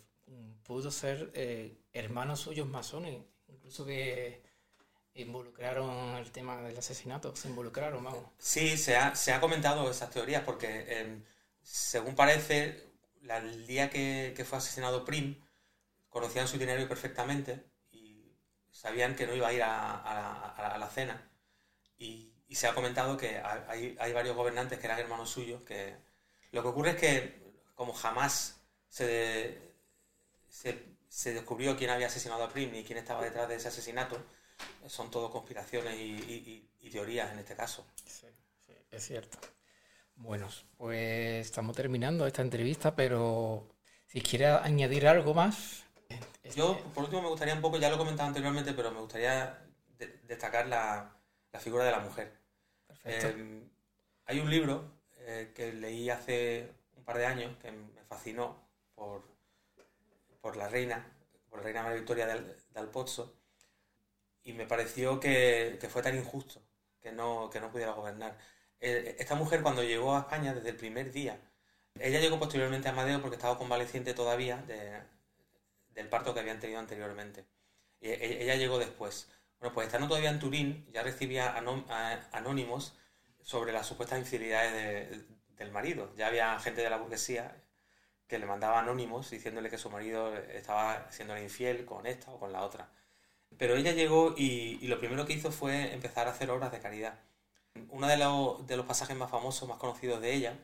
pudo 0.63 0.91
ser 0.91 1.31
eh, 1.33 1.77
hermanos 1.93 2.41
suyos 2.41 2.67
masones, 2.67 3.21
incluso 3.47 3.85
que 3.85 4.43
involucraron 5.13 6.17
el 6.17 6.31
tema 6.31 6.61
del 6.61 6.77
asesinato, 6.77 7.35
se 7.35 7.47
involucraron, 7.47 8.03
vamos. 8.03 8.25
Sí, 8.37 8.77
se 8.77 8.95
ha, 8.97 9.15
se 9.15 9.31
ha 9.31 9.39
comentado 9.39 9.89
esas 9.89 10.09
teorías 10.09 10.43
porque, 10.43 10.99
em, 10.99 11.23
según 11.61 12.15
parece, 12.15 12.83
el 13.21 13.65
día 13.65 13.89
que, 13.89 14.33
que, 14.35 14.43
fue 14.43 14.57
asesinado 14.57 15.05
Prim, 15.05 15.41
conocían 16.09 16.47
su 16.47 16.57
itinerario 16.57 16.87
perfectamente 16.87 17.63
y 17.91 18.35
sabían 18.71 19.15
que 19.15 19.25
no 19.25 19.33
iba 19.33 19.47
a 19.47 19.53
ir 19.53 19.63
a, 19.63 20.73
a, 20.73 20.77
la, 20.77 20.89
cena. 20.89 21.31
Y, 21.97 22.33
se 22.53 22.67
ha 22.67 22.75
comentado 22.75 23.17
que 23.17 23.39
hay, 23.39 23.95
hay, 23.99 24.13
varios 24.13 24.35
gobernantes 24.35 24.77
que 24.77 24.85
eran 24.85 24.99
hermanos 24.99 25.29
suyos, 25.29 25.63
que 25.63 25.95
lo 26.51 26.61
que 26.61 26.67
ocurre 26.67 26.91
es 26.91 26.95
que 26.97 27.45
como 27.73 27.93
jamás 27.93 28.61
se, 28.87 29.57
se, 30.47 31.33
descubrió 31.33 31.75
quién 31.75 31.89
había 31.89 32.07
asesinado 32.07 32.43
a 32.43 32.49
Prim 32.49 32.73
y 32.75 32.83
quién 32.83 32.99
estaba 32.99 33.23
detrás 33.23 33.49
de 33.49 33.55
ese 33.55 33.67
asesinato, 33.67 34.17
son 34.87 35.09
todo 35.09 35.31
conspiraciones 35.31 35.95
y, 35.99 36.69
teorías 36.91 37.31
en 37.33 37.39
este 37.39 37.55
caso. 37.55 37.85
Sí, 38.05 38.27
sí, 38.65 38.73
es 38.91 39.05
cierto. 39.05 39.37
Bueno, 40.15 40.47
pues 40.77 41.45
estamos 41.45 41.75
terminando 41.75 42.25
esta 42.25 42.41
entrevista, 42.41 42.95
pero 42.95 43.67
si 44.07 44.21
quiere 44.21 44.45
añadir 44.45 45.07
algo 45.07 45.33
más. 45.33 45.83
Yo, 46.55 46.79
por 46.93 47.03
último, 47.03 47.23
me 47.23 47.29
gustaría 47.29 47.55
un 47.55 47.61
poco, 47.61 47.77
ya 47.77 47.89
lo 47.89 47.95
he 47.95 47.97
comentado 47.97 48.29
anteriormente, 48.29 48.71
pero 48.73 48.91
me 48.91 49.01
gustaría 49.01 49.59
destacar 50.23 50.67
la, 50.67 51.15
figura 51.59 51.85
de 51.85 51.91
la 51.91 51.99
mujer. 51.99 52.31
Eh, 53.03 53.63
hay 54.25 54.39
un 54.39 54.49
libro 54.49 54.91
eh, 55.17 55.51
que 55.55 55.73
leí 55.73 56.09
hace 56.09 56.71
un 56.95 57.03
par 57.03 57.17
de 57.17 57.25
años 57.25 57.55
que 57.61 57.71
me 57.71 58.03
fascinó 58.07 58.67
por, 58.95 59.23
por 60.41 60.57
la 60.57 60.67
reina, 60.67 61.05
por 61.49 61.59
la 61.59 61.65
reina 61.65 61.83
María 61.83 61.97
Victoria 61.97 62.27
del, 62.27 62.55
del 62.73 62.87
Pozzo, 62.87 63.35
y 64.45 64.53
me 64.53 64.67
pareció 64.67 65.19
que, 65.19 65.79
fue 65.89 66.01
tan 66.03 66.15
injusto 66.15 66.61
que 67.01 67.11
no, 67.11 67.49
que 67.49 67.59
no 67.59 67.71
pudiera 67.71 67.91
gobernar. 67.93 68.37
Eh, 68.79 69.15
esta 69.19 69.35
mujer 69.35 69.63
cuando 69.63 69.83
llegó 69.83 70.15
a 70.15 70.21
España 70.21 70.53
desde 70.53 70.69
el 70.69 70.77
primer 70.77 71.11
día, 71.11 71.39
ella 71.99 72.19
llegó 72.19 72.37
posteriormente 72.39 72.87
a 72.87 72.91
Amadeo 72.91 73.21
porque 73.21 73.37
estaba 73.37 73.57
convaleciente 73.57 74.13
todavía 74.13 74.63
del 75.89 76.09
parto 76.09 76.33
que 76.33 76.41
habían 76.41 76.59
tenido 76.59 76.79
anteriormente. 76.79 77.45
Y 77.99 78.09
e, 78.09 78.43
ella, 78.43 78.55
llegó 78.55 78.77
después. 78.77 79.29
Bueno, 79.59 79.73
pues 79.73 79.87
estando 79.87 80.07
todavía 80.07 80.29
en 80.29 80.39
Turín, 80.39 80.85
ya 80.91 81.03
recibía 81.03 81.55
anónimos 82.31 82.93
sobre 83.41 83.71
las 83.71 83.87
supuestas 83.87 84.19
infidelidades 84.19 85.25
del 85.57 85.71
marido. 85.71 86.13
Ya 86.15 86.27
había 86.27 86.59
gente 86.59 86.81
de 86.81 86.89
la 86.89 86.97
burguesía 86.97 87.55
que 88.27 88.39
le 88.39 88.45
mandaba 88.45 88.79
anónimos 88.79 89.29
diciéndole 89.29 89.69
que 89.69 89.77
su 89.77 89.89
marido 89.89 90.35
estaba 90.35 91.11
siendo 91.11 91.37
infiel 91.37 91.85
con 91.85 92.07
esta 92.07 92.31
o 92.31 92.39
con 92.39 92.51
la 92.51 92.63
otra. 92.63 92.89
Pero 93.57 93.75
ella 93.75 93.93
llegó 93.93 94.33
y, 94.37 94.79
lo 94.87 94.99
primero 94.99 95.25
que 95.25 95.33
hizo 95.33 95.51
fue 95.51 95.93
empezar 95.93 96.27
a 96.27 96.31
hacer 96.31 96.49
obras 96.51 96.71
de 96.71 96.79
caridad. 96.79 97.19
Uno 97.89 98.07
de, 98.07 98.17
los 98.77 98.85
pasajes 98.85 99.15
más 99.15 99.29
famosos, 99.29 99.67
más 99.69 99.77
conocidos 99.77 100.21
de 100.21 100.33
ella, 100.33 100.57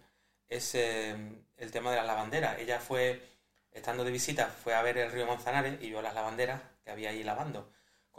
es 0.49 0.75
eh, 0.75 1.15
el 1.57 1.71
tema 1.71 1.91
de 1.91 1.97
las 1.97 2.05
lavanderas. 2.07 2.59
Ella 2.59 2.79
fue, 2.79 3.21
estando 3.71 4.03
de 4.03 4.11
visita, 4.11 4.47
fue 4.47 4.73
a 4.73 4.81
ver 4.81 4.97
el 4.97 5.11
río 5.11 5.25
Manzanares 5.27 5.81
y 5.81 5.89
vio 5.89 6.01
las 6.01 6.13
lavanderas 6.15 6.61
que 6.83 6.91
había 6.91 7.09
ahí 7.11 7.23
lavando, 7.23 7.71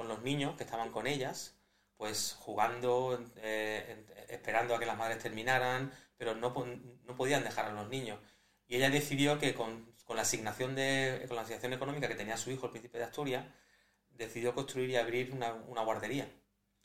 con 0.03 0.09
los 0.09 0.23
niños 0.23 0.57
que 0.57 0.65
estaban 0.65 0.91
con 0.91 1.07
ellas, 1.07 1.55
pues 1.97 2.37
jugando, 2.41 3.25
eh, 3.37 4.05
esperando 4.29 4.75
a 4.75 4.81
que 4.81 4.87
las 4.87 4.99
madres 4.99 5.23
terminaran, 5.23 5.93
pero 6.17 6.35
no, 6.35 6.53
no 7.05 7.15
podían 7.15 7.45
dejar 7.45 7.67
a 7.67 7.73
los 7.73 7.89
niños. 7.89 8.19
Y 8.67 8.75
ella 8.75 8.91
decidió 8.91 9.39
que 9.39 9.55
con, 9.55 9.95
la 10.09 10.23
asignación 10.23 10.75
de, 10.75 11.25
con 11.29 11.37
la 11.37 11.43
asignación 11.43 11.73
económica 11.73 12.09
que 12.09 12.17
tenía 12.17 12.37
su 12.37 12.51
hijo, 12.51 12.67
el 12.67 12.73
príncipe 12.73 12.99
de 12.99 13.05
Asturias, 13.05 13.47
decidió 14.09 14.57
construir 14.57 14.91
y 14.91 14.97
abrir 14.97 15.33
una, 15.33 15.53
guardería. 15.85 16.29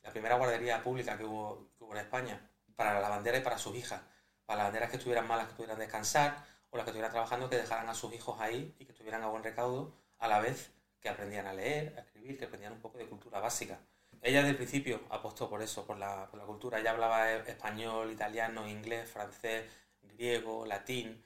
La 0.04 0.12
primera 0.12 0.36
guardería 0.36 0.84
pública 0.84 1.18
que 1.18 1.24
hubo, 1.24 1.72
en 1.92 1.98
España, 1.98 2.52
para 2.76 2.94
la 2.94 3.00
lavandera 3.00 3.40
y 3.40 3.42
para 3.42 3.58
sus 3.58 3.76
hijas. 3.76 4.00
Para 4.46 4.58
las 4.58 4.66
lavanderas 4.66 4.92
que 4.92 4.98
estuvieran 4.98 5.28
malas, 5.28 5.48
que 5.48 5.56
pudieran 5.56 5.80
descansar, 5.80 6.46
o 6.70 6.78
las 6.78 6.84
que 6.84 6.92
estuvieran 6.92 7.12
trabajando, 7.12 7.50
que 7.50 7.58
dejaran 7.58 7.90
a 7.90 7.96
sus 7.96 8.14
hijos 8.14 8.40
ahí 8.40 8.76
y 8.78 8.86
que 8.86 8.94
tuvieran 8.94 9.24
a 9.24 9.28
buen 9.28 9.44
recaudo, 9.44 9.96
a 10.20 10.28
la 10.28 10.40
vez 10.40 10.77
que 11.08 11.14
aprendían 11.14 11.48
a 11.48 11.54
leer, 11.54 11.94
a 11.98 12.02
escribir, 12.02 12.38
que 12.38 12.46
aprendían 12.46 12.74
un 12.74 12.82
poco 12.82 12.98
de 12.98 13.08
cultura 13.08 13.40
básica. 13.40 13.80
Ella 14.22 14.40
desde 14.40 14.52
el 14.52 14.58
principio 14.58 15.02
apostó 15.10 15.50
por 15.50 15.62
eso, 15.62 15.86
por 15.86 15.98
la, 15.98 16.28
por 16.30 16.40
la 16.40 16.46
cultura. 16.46 16.80
Ella 16.80 16.92
hablaba 16.92 17.32
español, 17.32 18.12
italiano, 18.12 18.68
inglés, 18.68 19.10
francés, 19.10 19.66
griego, 20.02 20.66
latín. 20.66 21.24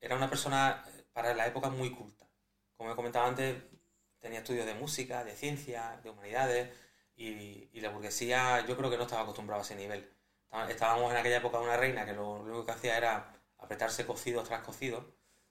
Era 0.00 0.16
una 0.16 0.28
persona 0.28 0.84
eh, 0.88 1.04
para 1.12 1.34
la 1.34 1.46
época 1.46 1.70
muy 1.70 1.90
culta. 1.90 2.26
Como 2.76 2.92
he 2.92 2.96
comentado 2.96 3.26
antes, 3.26 3.62
tenía 4.18 4.40
estudios 4.40 4.66
de 4.66 4.74
música, 4.74 5.24
de 5.24 5.36
ciencia, 5.36 6.00
de 6.02 6.10
humanidades, 6.10 6.70
y, 7.14 7.80
la 7.80 7.90
burguesía 7.90 8.64
yo 8.66 8.76
creo 8.76 8.90
que 8.90 8.96
no 8.96 9.04
estaba 9.04 9.22
acostumbrada 9.22 9.62
a 9.62 9.64
ese 9.64 9.76
nivel. 9.76 10.08
Estábamos 10.68 11.10
en 11.12 11.18
aquella 11.18 11.38
época 11.38 11.60
una 11.60 11.76
reina 11.76 12.04
que 12.04 12.12
lo, 12.12 12.32
único 12.32 12.66
que 12.66 12.72
hacía 12.72 12.96
era 12.96 13.32
apretarse 13.58 14.06
cocidos 14.06 14.48
tras 14.48 14.62
cocidos. 14.62 15.04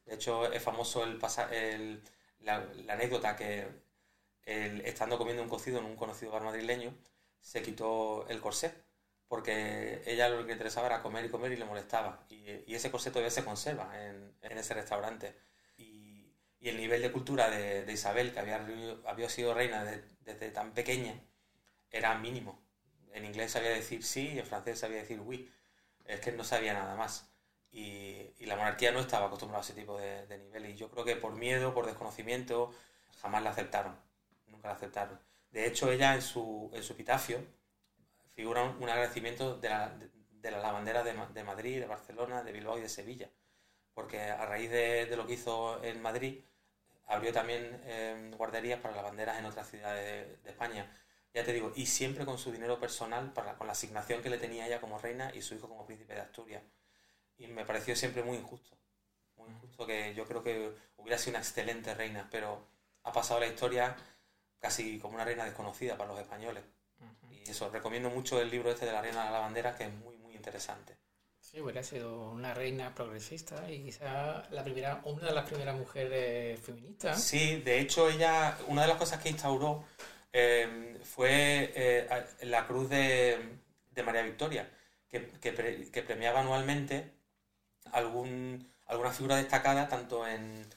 De 0.06 0.16
hecho, 0.16 0.52
es 0.52 0.62
famoso 0.62 1.04
el, 1.04 1.20
el 1.52 2.04
la, 2.42 2.68
anécdota 2.90 3.36
que 3.36 3.68
estando 4.46 5.18
comiendo 5.18 5.44
un 5.44 5.50
cocido 5.50 5.80
en 5.80 5.86
un 5.86 5.96
conocido 5.96 6.32
bar 6.32 6.44
madrileño, 6.44 6.94
se 7.40 7.62
quitó 7.62 8.28
el 8.30 8.42
corsé, 8.42 8.74
porque 9.28 10.02
ella 10.06 10.30
lo 10.30 10.40
que 10.42 10.48
le 10.48 10.54
interesaba 10.54 10.88
era 10.88 11.02
comer 11.02 11.26
y 11.26 11.30
comer 11.30 11.52
y 11.54 11.58
le 11.58 11.66
molestaba. 11.66 12.26
Y, 12.30 12.74
ese 12.74 12.92
corsé 12.92 13.12
todavía 13.12 13.32
se 13.32 13.46
conserva 13.46 13.92
en, 14.06 14.34
en 14.42 14.58
ese 14.58 14.74
restaurante 14.74 15.36
y 16.62 16.70
el 16.70 16.78
nivel 16.78 17.02
de 17.02 17.12
cultura 17.12 17.50
de, 17.50 17.92
Isabel, 17.92 18.32
que 18.32 18.40
había, 18.40 18.64
había 19.08 19.30
sido 19.30 19.54
reina 19.56 19.84
desde 19.84 20.52
tan 20.52 20.74
pequeña, 20.74 21.20
era 21.90 22.16
mínimo. 22.20 22.62
En 23.14 23.26
inglés 23.26 23.52
sabía 23.52 23.72
decir 23.72 24.04
sí 24.04 24.30
y 24.36 24.40
en 24.40 24.46
francés 24.46 24.78
sabía 24.80 24.98
decir 24.98 25.20
oui. 25.20 25.52
Es 26.06 26.20
que 26.20 26.32
no 26.32 26.44
sabía 26.44 26.74
nada 26.74 26.96
más. 26.96 27.31
Y, 27.72 28.46
la 28.46 28.56
monarquía 28.56 28.92
no 28.92 29.00
estaba 29.00 29.28
acostumbrada 29.28 29.62
a 29.62 29.64
ese 29.64 29.74
tipo 29.74 29.98
de, 29.98 30.38
nivel. 30.38 30.66
Y 30.72 30.76
yo 30.76 30.90
creo 30.90 31.06
que 31.06 31.16
por 31.16 31.34
miedo, 31.34 31.74
por 31.74 31.86
desconocimiento, 31.86 32.74
jamás 33.22 33.44
la 33.44 33.52
aceptaron. 33.52 33.96
Nunca 34.48 34.68
la 34.70 34.76
aceptaron. 34.76 35.20
De 35.52 35.68
hecho, 35.68 35.92
ella 35.92 36.16
en 36.16 36.22
su, 36.22 36.70
en 36.74 36.84
su 36.84 36.94
epitafio 36.94 37.40
figura 38.34 38.64
un, 38.64 38.90
agradecimiento 38.90 39.58
de, 39.58 39.70
la, 39.70 39.90
de, 39.90 40.52
las 40.52 40.62
lavanderas 40.62 41.06
de, 41.06 41.14
de 41.34 41.44
Madrid, 41.44 41.80
de 41.80 41.88
Barcelona, 41.88 42.44
de 42.44 42.52
Bilbao 42.52 42.78
y 42.78 42.82
de 42.82 42.90
Sevilla. 42.90 43.30
Porque 43.94 44.22
a 44.22 44.46
raíz 44.46 44.70
de, 44.72 45.06
de 45.06 45.16
lo 45.16 45.28
que 45.28 45.34
hizo 45.34 45.82
en 45.84 46.02
Madrid, 46.02 46.42
abrió 47.12 47.34
también 47.34 47.82
em, 47.86 48.32
guarderías 48.32 48.80
para 48.80 48.96
las 48.96 49.04
banderas 49.04 49.38
en 49.38 49.46
otras 49.46 49.70
ciudades 49.70 50.44
de, 50.44 50.50
España. 50.50 50.90
Ya 51.34 51.44
te 51.44 51.54
digo, 51.54 51.72
y 51.76 51.86
siempre 51.86 52.26
con 52.26 52.38
su 52.38 52.52
dinero 52.52 52.80
personal, 52.80 53.34
para, 53.34 53.58
con 53.58 53.68
la 53.68 53.74
asignación 53.74 54.22
que 54.22 54.30
le 54.30 54.38
tenía 54.38 54.68
ella 54.68 54.82
como 54.82 54.98
reina 54.98 55.32
y 55.34 55.42
su 55.42 55.56
hijo 55.56 55.68
como 55.68 55.86
príncipe 55.86 56.14
de 56.14 56.22
Asturias. 56.22 56.64
Y 57.42 57.48
me 57.48 57.66
pareció 57.66 57.96
siempre 57.96 58.24
muy 58.24 58.38
injusto. 58.38 58.78
Muy 59.36 59.50
injusto 59.50 59.86
que 59.88 60.14
yo 60.14 60.26
creo 60.26 60.44
que 60.44 60.72
hubiera 60.98 61.18
sido 61.18 61.32
una 61.32 61.40
excelente 61.40 61.94
reina, 61.94 62.28
pero 62.30 62.68
ha 63.04 63.12
pasado 63.12 63.40
la 63.40 63.48
historia 63.48 63.96
casi 64.60 65.00
como 65.00 65.16
una 65.16 65.26
reina 65.26 65.46
desconocida 65.46 65.98
para 65.98 66.12
los 66.12 66.20
españoles. 66.20 66.64
Y 67.30 67.50
eso, 67.50 67.70
recomiendo 67.70 68.10
mucho 68.12 68.40
el 68.40 68.52
libro 68.52 68.70
este 68.70 68.86
de 68.86 68.92
la 68.92 69.02
reina 69.02 69.26
de 69.26 69.32
la 69.32 69.40
bandera, 69.40 69.76
que 69.76 69.86
es 69.86 69.94
muy, 69.94 70.16
muy 70.18 70.36
interesante. 70.36 70.96
Sí, 71.40 71.60
hubiera 71.60 71.82
sido 71.82 72.30
una 72.30 72.54
reina 72.54 72.94
progresista 72.94 73.70
y 73.70 73.84
quizá 73.84 74.48
la 74.52 74.64
primera, 74.64 75.02
una 75.04 75.28
de 75.28 75.34
las 75.34 75.50
primeras 75.50 75.76
mujeres 75.76 76.60
feministas. 76.60 77.22
Sí, 77.22 77.58
de 77.62 77.80
hecho 77.80 78.08
ella, 78.08 78.58
una 78.68 78.84
de 78.84 78.88
las 78.88 78.98
cosas 78.98 79.22
que 79.22 79.30
instauró 79.30 79.84
eh, 80.32 81.00
fue 81.04 81.74
eh, 81.76 82.26
la 82.44 82.66
cruz 82.68 82.90
de, 82.90 83.58
María 84.06 84.22
Victoria, 84.22 84.70
que, 85.10 85.20
premiaba 86.04 86.42
anualmente 86.42 87.12
algún, 87.92 88.72
alguna 88.86 89.12
figura 89.12 89.36
destacada 89.36 89.88
tanto 89.88 90.28
en, 90.28 90.68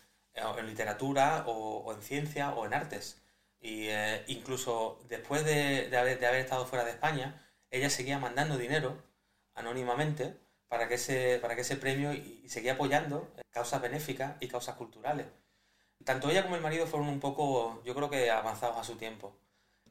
literatura 0.66 1.44
o, 1.46 1.92
en 1.92 2.02
ciencia 2.02 2.54
o 2.54 2.66
en 2.66 2.74
artes. 2.74 3.22
Y 3.60 3.88
eh, 3.88 4.24
incluso 4.26 5.00
después 5.08 5.44
de, 5.44 5.96
haber, 5.96 6.18
de 6.18 6.26
haber 6.26 6.40
estado 6.40 6.66
fuera 6.66 6.84
de 6.84 6.90
España, 6.90 7.40
ella 7.70 7.90
seguía 7.90 8.18
mandando 8.18 8.58
dinero 8.58 9.02
anónimamente 9.54 10.36
para 10.68 10.88
que 10.88 10.94
ese, 10.94 11.38
para 11.40 11.54
que 11.54 11.60
ese 11.62 11.76
premio 11.76 12.12
y, 12.12 12.48
seguía 12.48 12.72
apoyando 12.72 13.32
causas 13.50 13.80
benéficas 13.80 14.36
y 14.40 14.48
causas 14.48 14.76
culturales. 14.76 15.26
Tanto 16.04 16.30
ella 16.30 16.42
como 16.42 16.56
el 16.56 16.62
marido 16.62 16.86
fueron 16.86 17.08
un 17.08 17.20
poco, 17.20 17.80
yo 17.84 17.94
creo 17.94 18.10
que 18.10 18.30
avanzados 18.30 18.76
a 18.76 18.84
su 18.84 18.96
tiempo. 18.96 19.36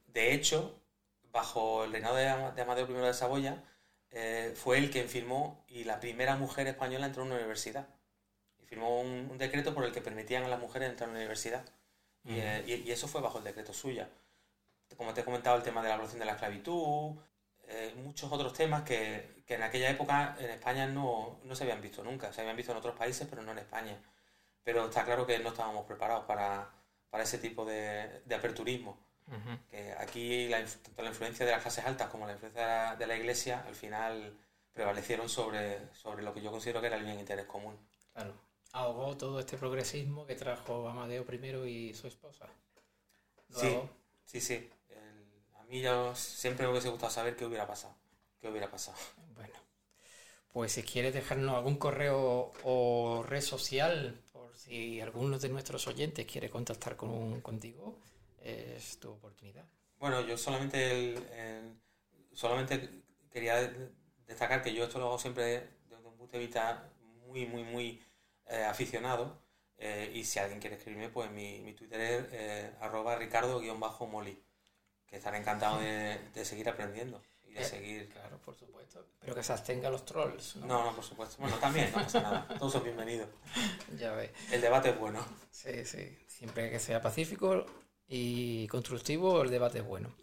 De 0.08 0.34
hecho, 0.34 0.80
bajo 1.32 1.86
el 1.86 1.92
reinado 1.92 2.16
de, 2.16 2.28
Amadeo 2.28 2.88
I 2.90 2.94
de 2.94 3.14
Saboya, 3.14 3.64
eh, 4.14 4.54
fue 4.56 4.78
él 4.78 4.92
quien 4.92 5.10
firmó 5.10 5.66
y 5.68 5.84
la 5.86 6.00
primera 6.00 6.36
mujer 6.36 6.68
española 6.68 7.08
entró 7.08 7.24
en 7.24 7.30
una 7.30 7.38
universidad. 7.38 7.88
Y 8.62 8.66
firmó 8.66 9.02
un, 9.02 9.38
decreto 9.38 9.74
por 9.74 9.86
el 9.86 9.92
que 9.92 10.02
permitían 10.02 10.44
a 10.44 10.48
las 10.48 10.60
mujeres 10.60 10.90
entrar 10.90 11.10
en 11.10 11.12
una 11.12 11.20
universidad. 11.20 11.66
Eh, 12.26 12.64
y, 12.68 12.74
y, 12.90 12.92
eso 12.92 13.08
fue 13.08 13.22
bajo 13.22 13.40
el 13.40 13.44
decreto 13.44 13.74
suya. 13.74 14.10
Como 14.96 15.14
te 15.14 15.22
he 15.22 15.26
comentado, 15.26 15.58
el 15.58 15.64
tema 15.64 15.82
de 15.82 15.90
la 15.90 15.96
abolición 15.96 16.20
de 16.20 16.26
la 16.26 16.34
esclavitud, 16.34 17.16
eh, 17.68 17.94
muchos 18.04 18.32
otros 18.32 18.54
temas 18.54 18.84
que, 18.84 19.44
que, 19.46 19.56
en 19.56 19.64
aquella 19.64 19.90
época 19.90 20.36
en 20.40 20.52
España 20.52 20.86
no, 20.88 21.40
no, 21.44 21.56
se 21.56 21.64
habían 21.64 21.82
visto 21.82 22.04
nunca. 22.04 22.32
Se 22.32 22.42
habían 22.42 22.56
visto 22.56 22.72
en 22.72 22.78
otros 22.78 22.96
países, 22.96 23.28
pero 23.30 23.42
no 23.42 23.52
en 23.52 23.60
España. 23.60 23.98
Pero 24.64 24.86
está 24.86 25.04
claro 25.06 25.26
que 25.26 25.40
no 25.40 25.50
estábamos 25.50 25.86
preparados 25.86 26.26
para, 26.26 26.70
para 27.10 27.24
ese 27.24 27.40
tipo 27.40 27.66
de, 27.66 28.22
de 28.26 28.36
aperturismo. 28.36 28.98
Que 29.70 29.94
aquí 29.98 30.48
la, 30.48 30.64
tanto 30.66 31.02
la 31.02 31.10
influencia 31.10 31.46
de 31.46 31.52
las 31.52 31.62
clases 31.62 31.86
altas 31.86 32.10
como 32.10 32.26
la 32.26 32.34
influencia 32.34 32.96
de 32.96 33.08
la 33.08 33.16
iglesia 33.16 33.64
al 33.68 33.76
final 33.76 34.38
prevalecieron 34.74 35.30
sobre, 35.30 35.94
sobre 35.94 36.24
lo 36.24 36.34
que 36.34 36.42
yo 36.42 36.52
considero 36.52 36.82
que 36.82 36.88
era 36.88 36.98
el 36.98 37.04
bien 37.04 37.20
interés 37.20 37.46
común. 37.46 37.78
Claro. 38.14 38.34
Ahogó 38.74 39.16
todo 39.16 39.40
este 39.40 39.58
progresismo 39.58 40.26
que 40.26 40.36
trajo 40.36 40.88
Amadeo 40.88 41.26
I 41.32 41.70
y 41.70 41.94
su 41.94 42.08
esposa. 42.08 42.48
sí, 43.50 43.80
sí, 44.26 44.42
sí. 44.42 44.70
A 45.60 45.64
mí 45.64 45.82
yo 45.82 46.16
siempre 46.16 46.66
me 46.66 46.72
hubiese 46.72 46.90
gustado 46.90 47.12
saber 47.12 47.36
qué 47.36 47.46
hubiera 47.46 47.68
pasado. 47.68 47.96
¿qué 48.44 48.50
hubiera 48.50 48.70
pasado? 48.70 48.98
Bueno, 49.36 49.56
pues 50.52 50.74
si 50.74 50.84
quieres 50.84 51.14
dejarnos 51.14 51.56
algún 51.56 51.78
correo 51.78 52.52
o 52.64 53.24
red 53.26 53.42
social, 53.42 54.22
por 54.34 54.54
si 54.58 55.00
alguno 55.00 55.40
de 55.40 55.48
nuestros 55.48 55.88
oyentes 55.88 56.26
quiere 56.26 56.50
contactar 56.50 56.98
con, 56.98 57.40
contigo, 57.40 57.98
es 58.44 59.00
tu 59.00 59.12
oportunidad. 59.12 59.66
Bueno, 59.98 60.22
yo 60.22 60.38
solamente, 60.38 60.92
el, 60.92 61.18
el- 61.34 61.80
solamente 62.34 62.90
quería 63.32 63.72
destacar 64.28 64.62
que 64.62 64.74
yo 64.74 64.84
esto 64.86 65.00
lo 65.00 65.06
hago 65.08 65.20
siempre 65.20 65.68
desde 65.90 66.06
un 66.08 66.18
punto 66.18 66.34
de 66.38 66.44
vista 66.46 66.90
muy, 67.28 67.46
muy, 67.46 67.64
muy 67.64 68.04
eh, 68.48 68.64
aficionado. 68.64 69.42
eh, 69.78 70.12
y 70.14 70.24
si 70.24 70.40
alguien 70.40 70.60
quiere 70.60 70.76
escribirme, 70.78 71.10
pues 71.10 71.30
mi, 71.32 71.60
mi 71.62 71.74
Twitter 71.74 72.00
es 72.00 72.26
eh, 72.32 72.72
arroba 72.80 73.16
ricardo-moli, 73.18 74.42
que 75.08 75.18
estaré 75.18 75.38
encantado 75.38 75.80
de, 75.80 76.20
de 76.34 76.46
seguir 76.46 76.70
aprendiendo 76.70 77.22
y 77.44 77.54
de 77.54 77.62
Eh, 77.62 77.66
seguir... 77.66 78.10
Claro, 78.10 78.38
por 78.40 78.56
supuesto. 78.56 79.06
Pero 79.20 79.36
que 79.36 79.44
se 79.44 79.52
abstenga 79.54 79.90
los 79.90 80.06
trolls, 80.06 80.56
¿no? 80.58 80.66
No, 80.68 80.84
no, 80.86 80.96
por 80.96 81.04
supuesto. 81.04 81.38
Bueno, 81.40 81.58
también, 81.58 81.92
no 81.92 82.04
pasa 82.04 82.22
nada. 82.22 82.48
Todos 82.60 82.74
son 82.74 82.84
bienvenidos. 82.84 83.30
Ya 83.98 84.12
ves. 84.14 84.32
El 84.52 84.62
debate 84.62 84.90
es 84.90 85.00
bueno. 85.00 85.24
Sí, 85.52 85.86
sí. 85.86 86.18
Siempre 86.28 86.70
que 86.72 86.80
sea 86.80 87.02
pacífico 87.02 87.66
y 88.08 88.68
constructivo, 88.68 89.42
el 89.42 89.50
debate 89.50 89.80
es 89.80 89.86
bueno. 89.86 90.16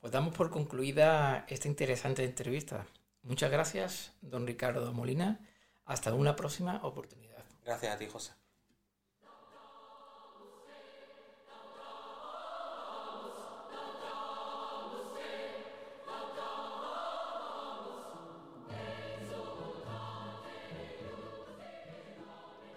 Pues 0.00 0.12
damos 0.12 0.34
por 0.34 0.50
concluida 0.50 1.44
esta 1.48 1.68
interesante 1.68 2.24
entrevista. 2.24 2.86
Muchas 3.22 3.50
gracias, 3.50 4.12
don 4.22 4.46
Ricardo 4.46 4.92
Molina. 4.92 5.40
Hasta 5.84 6.14
una 6.14 6.36
próxima 6.36 6.80
oportunidad. 6.82 7.44
Gracias 7.64 7.94
a 7.94 7.98
ti, 7.98 8.06
José. 8.06 8.32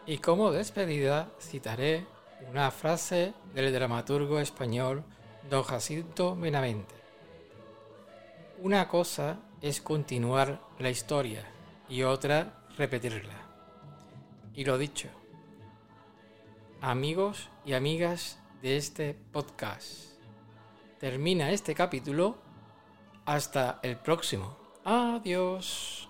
Y 0.06 0.18
como 0.18 0.52
despedida 0.52 1.32
citaré 1.40 2.06
una 2.50 2.72
frase 2.72 3.34
del 3.54 3.72
dramaturgo 3.74 4.40
español 4.40 5.04
don 5.50 5.64
Jacinto 5.64 6.36
Benavente. 6.36 6.96
Una 8.62 8.88
cosa 8.88 9.40
es 9.62 9.82
continuar 9.82 10.62
la 10.80 10.90
historia 10.90 11.44
y 11.90 12.04
otra 12.04 12.66
repetirla. 12.78 13.36
Y 14.54 14.66
lo 14.66 14.78
dicho, 14.78 15.10
amigos 16.82 17.50
y 17.66 17.74
amigas 17.74 18.40
de 18.62 18.78
este 18.78 19.14
podcast, 19.14 20.14
termina 21.00 21.52
este 21.52 21.76
capítulo. 21.76 22.38
Hasta 23.26 23.80
el 23.84 23.96
próximo. 23.98 24.58
Adiós. 24.84 26.03